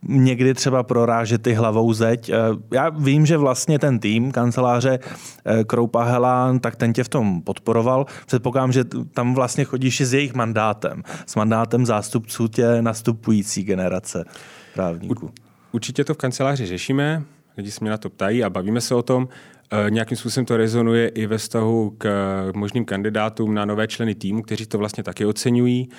[0.07, 2.29] někdy třeba prorážet ty hlavou zeď.
[2.29, 2.35] Eh,
[2.73, 4.99] já vím, že vlastně ten tým kanceláře
[5.45, 8.05] eh, Kroupa Helán, tak ten tě v tom podporoval.
[8.25, 14.25] Předpokládám, že tam vlastně chodíš i s jejich mandátem, s mandátem zástupců tě nastupující generace
[14.73, 15.31] právníků.
[15.71, 17.23] Určitě to v kanceláři řešíme,
[17.57, 19.27] lidi se mě na to ptají a bavíme se o tom.
[19.71, 22.07] Eh, nějakým způsobem to rezonuje i ve vztahu k
[22.55, 25.89] možným kandidátům na nové členy týmu, kteří to vlastně taky oceňují.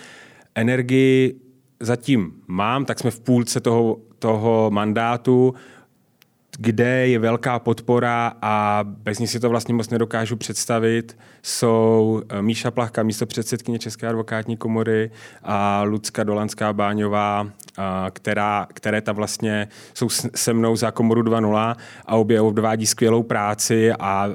[0.55, 1.46] Energii
[1.81, 5.55] zatím mám, tak jsme v půlce toho, toho mandátu,
[6.59, 12.43] kde je velká podpora a bez ní si to vlastně moc nedokážu představit, jsou eh,
[12.43, 15.11] Míša Plachka, místo předsedkyně České advokátní komory
[15.43, 21.77] a Lucka Dolanská Báňová, eh, která, které ta vlastně jsou se mnou za komoru 2.0
[22.07, 24.29] a obě odvádí skvělou práci a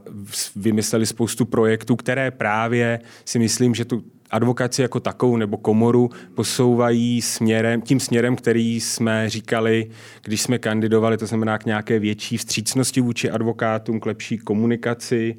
[0.56, 7.22] vymysleli spoustu projektů, které právě si myslím, že tu advokaci jako takovou nebo komoru posouvají
[7.22, 9.90] směrem, tím směrem, který jsme říkali,
[10.24, 15.36] když jsme kandidovali, to znamená k nějaké větší vstřícnosti vůči advokátům, k lepší komunikaci.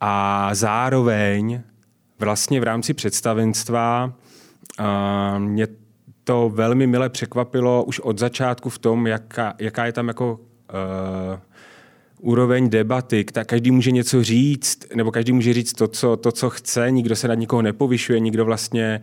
[0.00, 1.60] A zároveň
[2.18, 4.12] vlastně v rámci představenstva
[4.80, 5.66] uh, mě
[6.24, 11.38] to velmi mile překvapilo už od začátku v tom, jaká, jaká je tam jako uh,
[12.20, 16.90] úroveň debaty, každý může něco říct, nebo každý může říct to, co, to, co chce,
[16.90, 19.00] nikdo se nad nikoho nepovyšuje, nikdo vlastně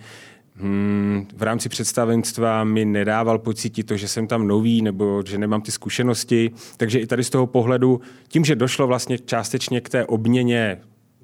[0.56, 5.62] hmm, v rámci představenstva mi nedával pocítit to, že jsem tam nový nebo že nemám
[5.62, 6.52] ty zkušenosti.
[6.78, 10.78] Takže i tady z toho pohledu, tím, že došlo vlastně částečně k té obměně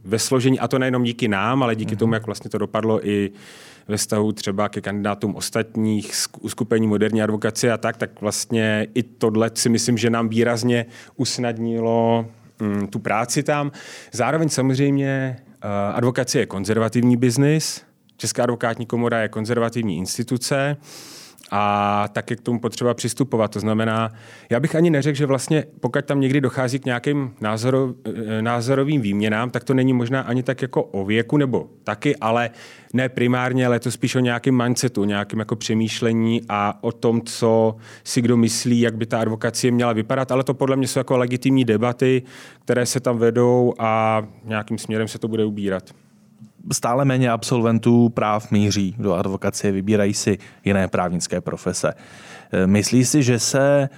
[0.05, 1.99] ve složení, a to nejenom díky nám, ale díky mm-hmm.
[1.99, 3.31] tomu, jak vlastně to dopadlo i
[3.87, 9.51] ve vztahu třeba ke kandidátům ostatních uskupení moderní advokacie a tak, tak vlastně i tohle
[9.53, 12.25] si myslím, že nám výrazně usnadnilo
[12.59, 13.71] mm, tu práci tam.
[14.11, 20.77] Zároveň samozřejmě uh, advokacie je konzervativní biznis, Česká advokátní komora je konzervativní instituce,
[21.51, 23.51] a tak je k tomu potřeba přistupovat.
[23.51, 24.11] To znamená,
[24.49, 29.01] já bych ani neřekl, že vlastně pokud tam někdy dochází k nějakým názorov, eh, názorovým
[29.01, 32.49] výměnám, tak to není možná ani tak jako o věku nebo taky, ale
[32.93, 37.75] ne primárně, ale to spíš o nějakém mindsetu, nějakém jako přemýšlení a o tom, co
[38.03, 41.17] si kdo myslí, jak by ta advokacie měla vypadat, ale to podle mě jsou jako
[41.17, 42.23] legitimní debaty,
[42.63, 46.06] které se tam vedou a nějakým směrem se to bude ubírat
[46.71, 51.93] stále méně absolventů práv míří do advokacie, vybírají si jiné právnické profese.
[52.51, 53.89] E, myslí si, že se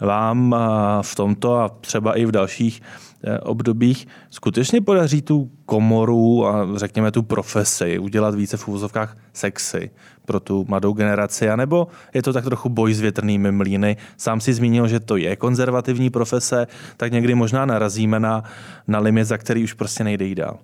[0.00, 0.56] vám
[1.02, 2.82] v tomto a třeba i v dalších
[3.24, 9.90] e, obdobích skutečně podaří tu komoru a řekněme tu profesi udělat více v úvozovkách sexy
[10.24, 13.96] pro tu mladou generaci, anebo je to tak trochu boj s větrnými mlíny.
[14.16, 18.44] Sám si zmínil, že to je konzervativní profese, tak někdy možná narazíme na,
[18.88, 20.58] na limit, za který už prostě nejde jít dál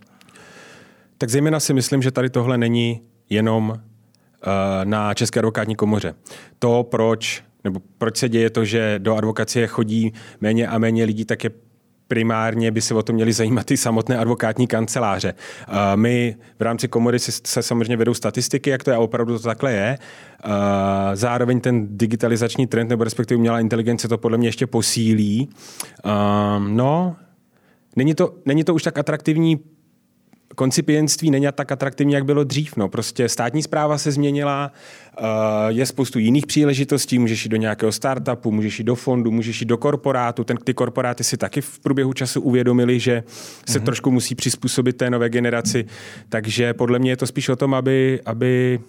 [1.22, 3.76] tak zejména si myslím, že tady tohle není jenom uh,
[4.84, 6.14] na České advokátní komoře.
[6.58, 11.24] To, proč, nebo proč se děje to, že do advokacie chodí méně a méně lidí,
[11.24, 11.50] tak je
[12.08, 15.34] primárně by se o to měli zajímat i samotné advokátní kanceláře.
[15.68, 19.44] Uh, my v rámci komory se samozřejmě vedou statistiky, jak to je a opravdu to
[19.44, 19.98] takhle je.
[20.46, 20.52] Uh,
[21.14, 25.48] zároveň ten digitalizační trend, nebo respektive umělá inteligence to podle mě ještě posílí.
[26.58, 27.16] No,
[27.96, 29.60] Není to, není to už tak atraktivní
[30.54, 32.76] koncipientství není tak atraktivní, jak bylo dřív.
[32.76, 32.88] No.
[32.88, 34.72] Prostě státní zpráva se změnila,
[35.20, 35.26] uh,
[35.68, 39.66] je spoustu jiných příležitostí, můžeš jít do nějakého startupu, můžeš jít do fondu, můžeš jít
[39.66, 40.44] do korporátu.
[40.44, 43.22] Ten, ty korporáty si taky v průběhu času uvědomili, že
[43.66, 43.84] se mm-hmm.
[43.84, 45.84] trošku musí přizpůsobit té nové generaci.
[46.28, 48.80] Takže podle mě je to spíš o tom, aby, aby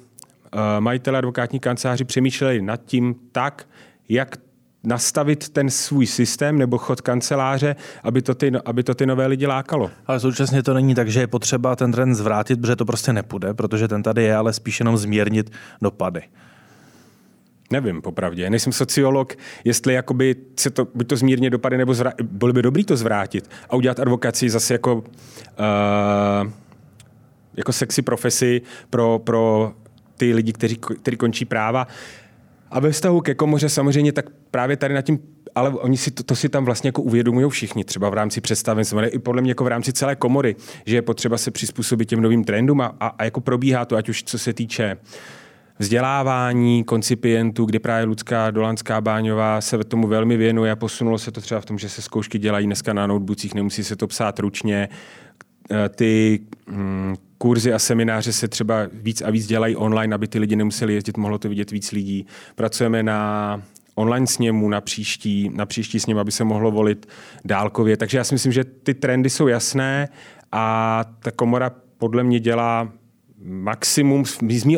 [0.53, 3.67] uh, majitelé advokátní kanceláři přemýšleli nad tím tak,
[4.09, 4.37] jak
[4.83, 9.47] nastavit ten svůj systém nebo chod kanceláře, aby to ty, aby to ty nové lidi
[9.47, 9.91] lákalo.
[10.07, 13.53] Ale současně to není tak, že je potřeba ten trend zvrátit, protože to prostě nepůjde,
[13.53, 16.21] protože ten tady je, ale spíš jenom zmírnit dopady.
[17.71, 18.49] Nevím, popravdě.
[18.49, 22.83] Nejsem sociolog, jestli jakoby se to, buď to zmírně dopady, nebo zvra- bylo by dobrý
[22.83, 25.03] to zvrátit a udělat advokaci zase jako, uh,
[27.57, 29.73] jako sexy profesi pro, pro
[30.17, 31.87] ty lidi, kteří, kteří končí práva.
[32.73, 35.19] A ve vztahu ke komoře samozřejmě tak právě tady nad tím,
[35.55, 39.05] ale oni si to, to si tam vlastně jako uvědomují všichni, třeba v rámci představenstva,
[39.07, 40.55] i podle mě jako v rámci celé komory,
[40.85, 44.09] že je potřeba se přizpůsobit těm novým trendům a, a, a jako probíhá to, ať
[44.09, 44.97] už co se týče
[45.79, 51.41] vzdělávání koncipientů, kdy právě Ludská Dolanská Báňová se tomu velmi věnuje a posunulo se to
[51.41, 54.89] třeba v tom, že se zkoušky dělají dneska na notebookích, nemusí se to psát ručně.
[55.71, 60.39] E, ty hm, kurzy a semináře se třeba víc a víc dělají online, aby ty
[60.39, 62.25] lidi nemuseli jezdit, mohlo to vidět víc lidí.
[62.55, 63.61] Pracujeme na
[63.95, 67.05] online sněmu na příští, na příští sněm, aby se mohlo volit
[67.45, 67.97] dálkově.
[67.97, 70.09] Takže já si myslím, že ty trendy jsou jasné
[70.51, 72.89] a ta komora podle mě dělá
[73.43, 74.25] maximum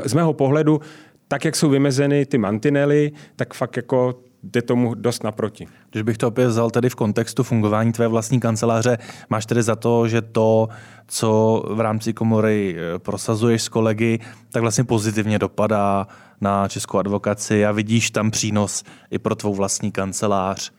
[0.06, 0.82] z mého pohledu,
[1.28, 5.68] tak jak jsou vymezeny ty mantinely, tak fakt jako jde tomu dost naproti.
[5.92, 8.98] Když bych to opět vzal tedy v kontextu fungování tvé vlastní kanceláře,
[9.30, 10.70] máš tedy za to, že to,
[11.08, 14.20] co v rámci komory eh, prosazuješ s kolegy,
[14.52, 16.08] tak vlastně pozitivně dopadá
[16.42, 20.72] na českou advokaci a vidíš tam přínos i pro tvou vlastní kancelář?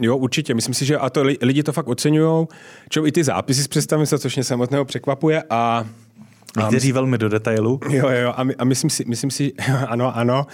[0.00, 0.54] Jo, určitě.
[0.54, 2.46] Myslím si, že a to lidi to fakt oceňují.
[2.88, 5.84] Čo i ty zápisy z představenstva, což mě samotného překvapuje a
[6.56, 7.80] Někteří velmi do detailu.
[7.90, 9.52] Jo, jo, a, my, a myslím si, myslím si,
[9.86, 10.46] ano, ano.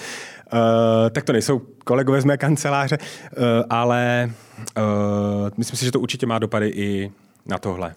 [0.52, 4.30] Uh, tak to nejsou kolegové z mé kanceláře, uh, ale
[4.76, 4.82] uh,
[5.56, 7.12] myslím si, že to určitě má dopady i
[7.46, 7.94] na tohle.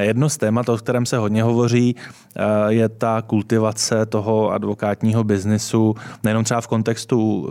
[0.00, 1.96] Jedno z témat, o kterém se hodně hovoří,
[2.68, 7.48] je ta kultivace toho advokátního biznisu, nejenom třeba v kontextu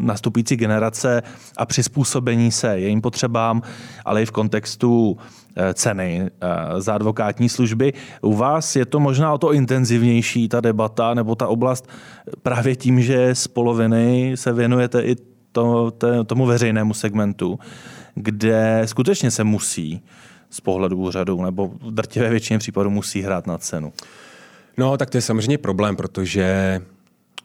[0.00, 1.22] nastupující generace
[1.56, 3.62] a přizpůsobení se jejím potřebám,
[4.04, 5.43] ale i v kontextu Eh,
[5.74, 7.92] ceny eh, za advokátní služby.
[8.22, 11.88] U vás je to možná o to intenzivnější, ta debata nebo ta oblast
[12.42, 15.16] právě tím, že z poloviny se věnujete i
[15.52, 15.92] to,
[16.26, 17.58] tomu veřejnému segmentu,
[18.14, 20.02] kde skutečně se musí
[20.50, 23.92] z pohledu úřadu nebo v drtivé většině případů musí hrát na cenu.
[24.76, 26.80] No, tak to je samozřejmě problém, protože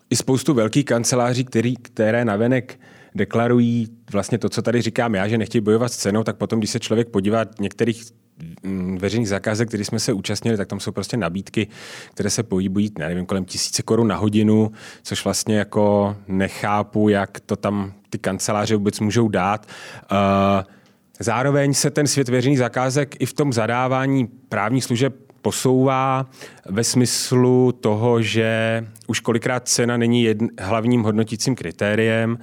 [0.10, 2.80] i spoustu velkých kanceláří, který, které navenek
[3.16, 6.70] deklarují vlastně to, co tady říkám já, že nechtějí bojovat s cenou, tak potom, když
[6.70, 8.04] se člověk podívá některých
[8.64, 11.68] mm, veřejných zakázek, které jsme se účastnili, tak tam jsou prostě nabídky,
[12.14, 14.72] které se pohybují, nevím, kolem tisíce korun na hodinu,
[15.04, 19.68] což vlastně jako nechápu, jak to tam ty kanceláře vůbec můžou dát.
[20.12, 20.18] Uh,
[21.20, 26.26] zároveň se ten svět veřejných zakázek i v tom zadávání právních služeb posouvá
[26.66, 32.38] ve smyslu toho, že už kolikrát cena není jedn, hlavním hodnotícím kritériem,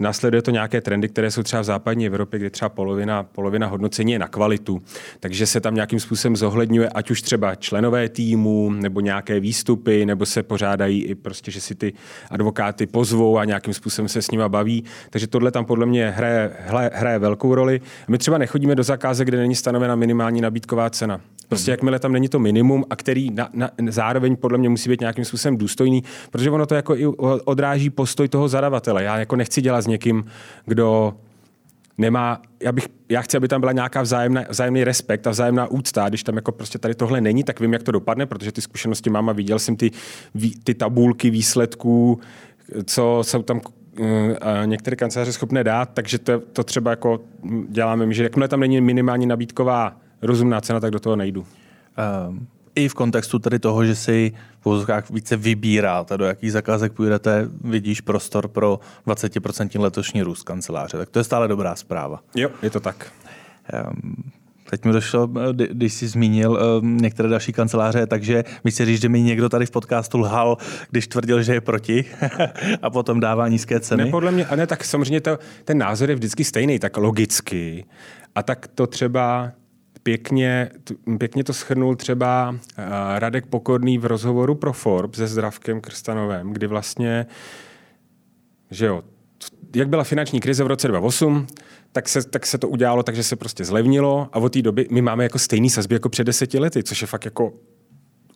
[0.00, 4.12] Následuje to nějaké trendy, které jsou třeba v západní Evropě, kde třeba polovina, polovina hodnocení
[4.12, 4.82] je na kvalitu.
[5.20, 10.26] Takže se tam nějakým způsobem zohledňuje, ať už třeba členové týmu, nebo nějaké výstupy, nebo
[10.26, 11.92] se pořádají i prostě, že si ty
[12.30, 14.84] advokáty pozvou a nějakým způsobem se s nima baví.
[15.10, 16.50] Takže tohle tam podle mě hraje,
[16.92, 17.80] hraje, velkou roli.
[18.08, 21.20] My třeba nechodíme do zakázek, kde není stanovena minimální nabídková cena.
[21.48, 25.00] Prostě jakmile tam není to minimum a který na, na, zároveň podle mě musí být
[25.00, 27.06] nějakým způsobem důstojný, protože ono to jako i
[27.44, 29.04] odráží postoj toho zadavatele.
[29.04, 30.24] Já jako nechci dělat s někým,
[30.66, 31.14] kdo
[31.98, 36.08] nemá, já, bych, já chci, aby tam byla nějaká vzájemná, vzájemný respekt a vzájemná úcta.
[36.08, 39.10] Když tam jako prostě tady tohle není, tak vím, jak to dopadne, protože ty zkušenosti
[39.10, 39.90] mám a viděl jsem ty,
[40.64, 42.20] ty tabulky výsledků,
[42.84, 43.60] co jsou tam
[44.00, 47.20] eh, některé kanceláře schopné dát, takže to, to třeba jako
[47.68, 51.46] děláme, že jakmile tam není minimální nabídková rozumná cena, tak do toho nejdu.
[52.28, 56.92] Um, I v kontextu tedy toho, že si v vozovkách více vybíráte, do jakých zakázek
[56.92, 60.96] půjdete, vidíš prostor pro 20% letošní růst kanceláře.
[60.96, 62.20] Tak to je stále dobrá zpráva.
[62.34, 63.12] Jo, je to tak.
[63.72, 64.30] Um,
[64.70, 69.22] Teď mi došlo, když jsi zmínil některé další kanceláře, takže mi si říct, že mi
[69.22, 70.56] někdo tady v podcastu lhal,
[70.90, 72.04] když tvrdil, že je proti
[72.82, 74.04] a potom dává nízké ceny.
[74.04, 77.84] Ne, podle mě, a ne, tak samozřejmě to, ten názor je vždycky stejný, tak logicky.
[78.34, 79.52] A tak to třeba
[80.02, 80.70] pěkně,
[81.18, 82.84] pěkně to schrnul třeba eh,
[83.18, 87.26] Radek Pokorný v rozhovoru pro Forbes se Zdravkem Krstanovem, kdy vlastně,
[88.70, 89.02] že jo,
[89.76, 91.46] jak byla finanční krize v roce 2008,
[91.92, 94.86] tak se, tak se to udělalo tak, že se prostě zlevnilo a od té doby
[94.90, 97.52] my máme jako stejný sazby jako před deseti lety, což je fakt jako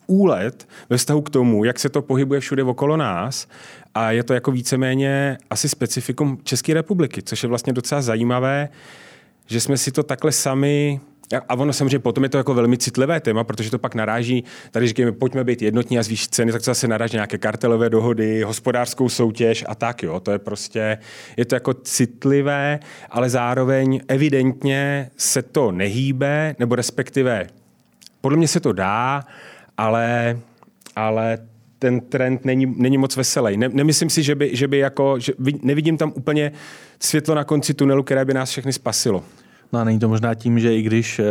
[0.07, 3.49] úlet ve vztahu k tomu, jak se to pohybuje všude okolo nás
[3.95, 8.69] a je to jako víceméně asi specifikum České republiky, což je vlastně docela zajímavé,
[9.47, 11.01] že jsme si to takhle sami
[11.49, 14.89] a ono samozřejmě potom je to jako velmi citlivé téma, protože to pak naráží, tady
[14.89, 19.09] říkáme, pojďme být jednotní a zvýšit ceny, tak to zase naráží nějaké kartelové dohody, hospodářskou
[19.09, 20.20] soutěž a tak, jo.
[20.20, 20.99] To je prostě,
[21.37, 22.79] je to jako citlivé,
[23.11, 27.47] ale zároveň evidentně se to nehýbe, nebo respektive,
[28.20, 29.25] podle mě se to dá,
[29.77, 30.39] ale,
[30.97, 31.39] ale
[31.79, 33.57] ten trend není, není moc veselý.
[33.57, 36.53] Ne, nemyslím si, že by, že by jako, že nevidím tam úplně
[37.01, 39.25] světlo na konci tunelu, které by nás všechny spasilo.
[39.73, 41.25] No a není to možná tím, že i když eh,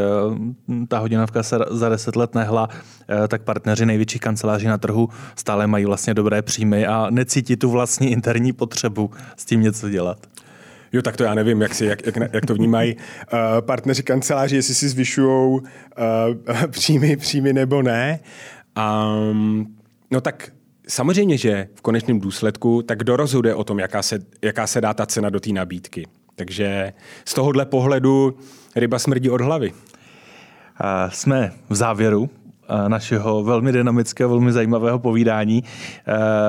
[0.87, 2.69] ta hodinovka se za deset let nehla,
[3.09, 7.69] eh, tak partneři největších kanceláří na trhu stále mají vlastně dobré příjmy a necítí tu
[7.69, 10.27] vlastní interní potřebu s tím něco dělat.
[10.93, 14.55] Jo, tak to já nevím, jak, si, jak, jak, jak to vnímají uh, partneři kanceláří,
[14.55, 18.19] jestli si zvyšují uh, příjmy, příjmy nebo ne.
[18.77, 19.75] Um,
[20.11, 20.51] no tak
[20.87, 24.93] samozřejmě, že v konečném důsledku, tak kdo rozhoduje o tom, jaká se, jaká se dá
[24.93, 26.07] ta cena do té nabídky.
[26.35, 26.93] Takže
[27.25, 28.37] z tohohle pohledu
[28.75, 29.73] ryba smrdí od hlavy.
[31.09, 32.29] Jsme v závěru
[32.87, 35.63] našeho velmi dynamického, velmi zajímavého povídání.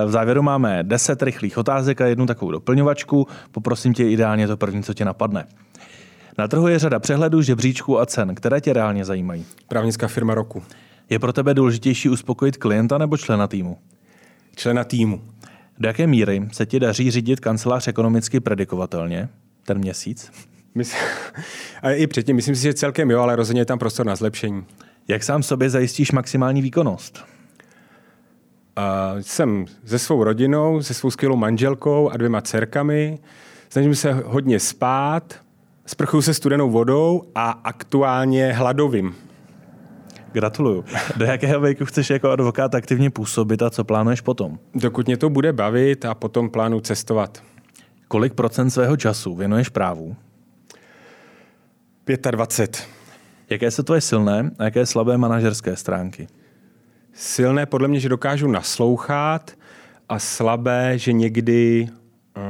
[0.07, 3.27] V závěru máme 10 rychlých otázek a jednu takovou doplňovačku.
[3.51, 5.47] Poprosím tě ideálně to první, co tě napadne.
[6.39, 9.47] Na trhu je řada přehledů, žebříčků a cen, které tě reálně zajímají.
[9.69, 10.63] Právnická firma roku.
[11.11, 13.79] Je pro tebe důležitější uspokojit klienta nebo člena týmu?
[14.57, 15.23] Člena týmu.
[15.79, 19.29] Do jaké míry se ti daří řídit kancelář ekonomicky predikovatelně?
[19.65, 20.33] Ten měsíc?
[20.75, 20.97] Mysl...
[21.83, 24.65] A i předtím, myslím si, že celkem jo, ale rozhodně je tam prostor na zlepšení.
[25.09, 27.25] Jak sám sobě zajistíš maximální výkonnost?
[28.79, 33.19] Uh, jsem se svou rodinou, se svou skvělou manželkou a dvěma dcerkami.
[33.69, 35.35] Snažím se hodně spát,
[35.87, 39.15] sprchuju se studenou vodou a aktuálně hladovým.
[40.33, 40.85] Gratuluju.
[41.17, 44.59] Do jakého věku chceš jako advokát aktivně působit a co plánuješ potom?
[44.75, 47.43] Dokud mě to bude bavit a potom plánu cestovat.
[48.15, 50.17] Kolik procent svého času věnuješ právu?
[52.31, 52.89] 25.
[53.51, 56.29] Jaké jsou tvoje silné a jaké slabé manažerské stránky?
[57.13, 59.51] Silné podle mě, že dokážu naslouchat
[60.09, 61.89] a slabé, že někdy
[62.37, 62.43] uh,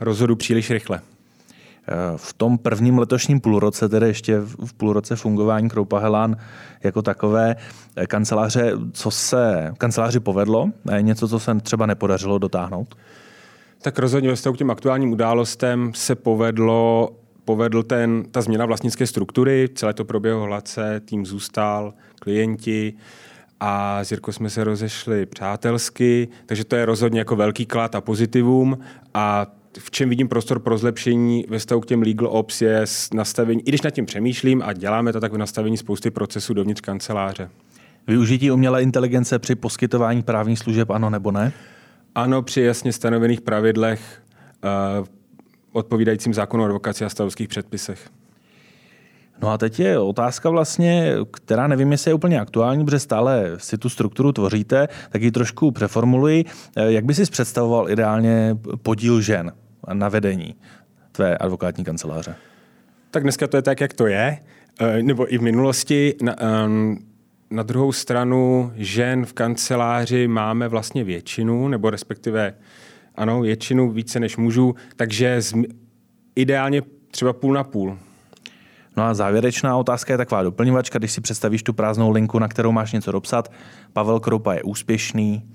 [0.00, 1.00] rozhodu příliš rychle.
[1.00, 6.36] Eh, v tom prvním letošním půlroce, tedy ještě v půlroce fungování Kroupa Helán
[6.82, 7.56] jako takové
[7.96, 12.96] eh, kanceláře, co se kanceláři povedlo, něco, co se třeba nepodařilo dotáhnout?
[13.86, 17.10] Tak rozhodně ve k těm aktuálním událostem se povedlo
[17.44, 22.94] povedl ten, ta změna vlastnické struktury, celé to proběhlo hladce, tým zůstal, klienti
[23.60, 28.00] a s Jirkou jsme se rozešli přátelsky, takže to je rozhodně jako velký klad a
[28.00, 28.78] pozitivum
[29.14, 29.46] a
[29.78, 32.84] v čem vidím prostor pro zlepšení ve stavu k těm legal ops je
[33.14, 36.80] nastavení, i když nad tím přemýšlím a děláme to, tak v nastavení spousty procesů dovnitř
[36.80, 37.50] kanceláře.
[38.06, 41.52] Využití umělé inteligence při poskytování právních služeb ano nebo ne?
[42.16, 44.22] Ano, při jasně stanovených pravidlech
[45.00, 45.06] uh,
[45.72, 48.10] odpovídajícím zákonu o advokaci a stavovských předpisech.
[49.42, 53.78] No a teď je otázka vlastně, která nevím, jestli je úplně aktuální, protože stále si
[53.78, 56.44] tu strukturu tvoříte, tak ji trošku přeformuluji.
[56.76, 59.52] Eh, jak by si představoval ideálně podíl žen
[59.92, 60.54] na vedení
[61.12, 62.34] tvé advokátní kanceláře?
[63.10, 64.38] Tak dneska to je tak, jak to je,
[64.80, 66.14] eh, nebo i v minulosti.
[66.22, 66.98] Na, ehm,
[67.50, 72.54] na druhou stranu žen v kanceláři máme vlastně většinu, nebo respektive
[73.14, 75.54] ano, většinu více než mužů, takže z,
[76.36, 77.98] ideálně třeba půl na půl.
[78.96, 82.72] No a závěrečná otázka je taková doplňovačka, když si představíš tu prázdnou linku, na kterou
[82.72, 83.52] máš něco dopsat.
[83.92, 85.50] Pavel Kroupa je úspěšný.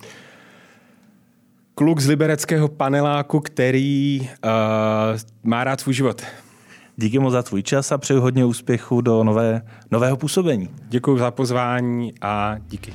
[1.75, 4.29] Kluk z libereckého paneláku, který uh,
[5.43, 6.21] má rád svůj život.
[6.97, 9.61] Díky moc za tvůj čas a přeju hodně úspěchu do nové,
[9.91, 10.69] nového působení.
[10.89, 12.93] Děkuji za pozvání a díky.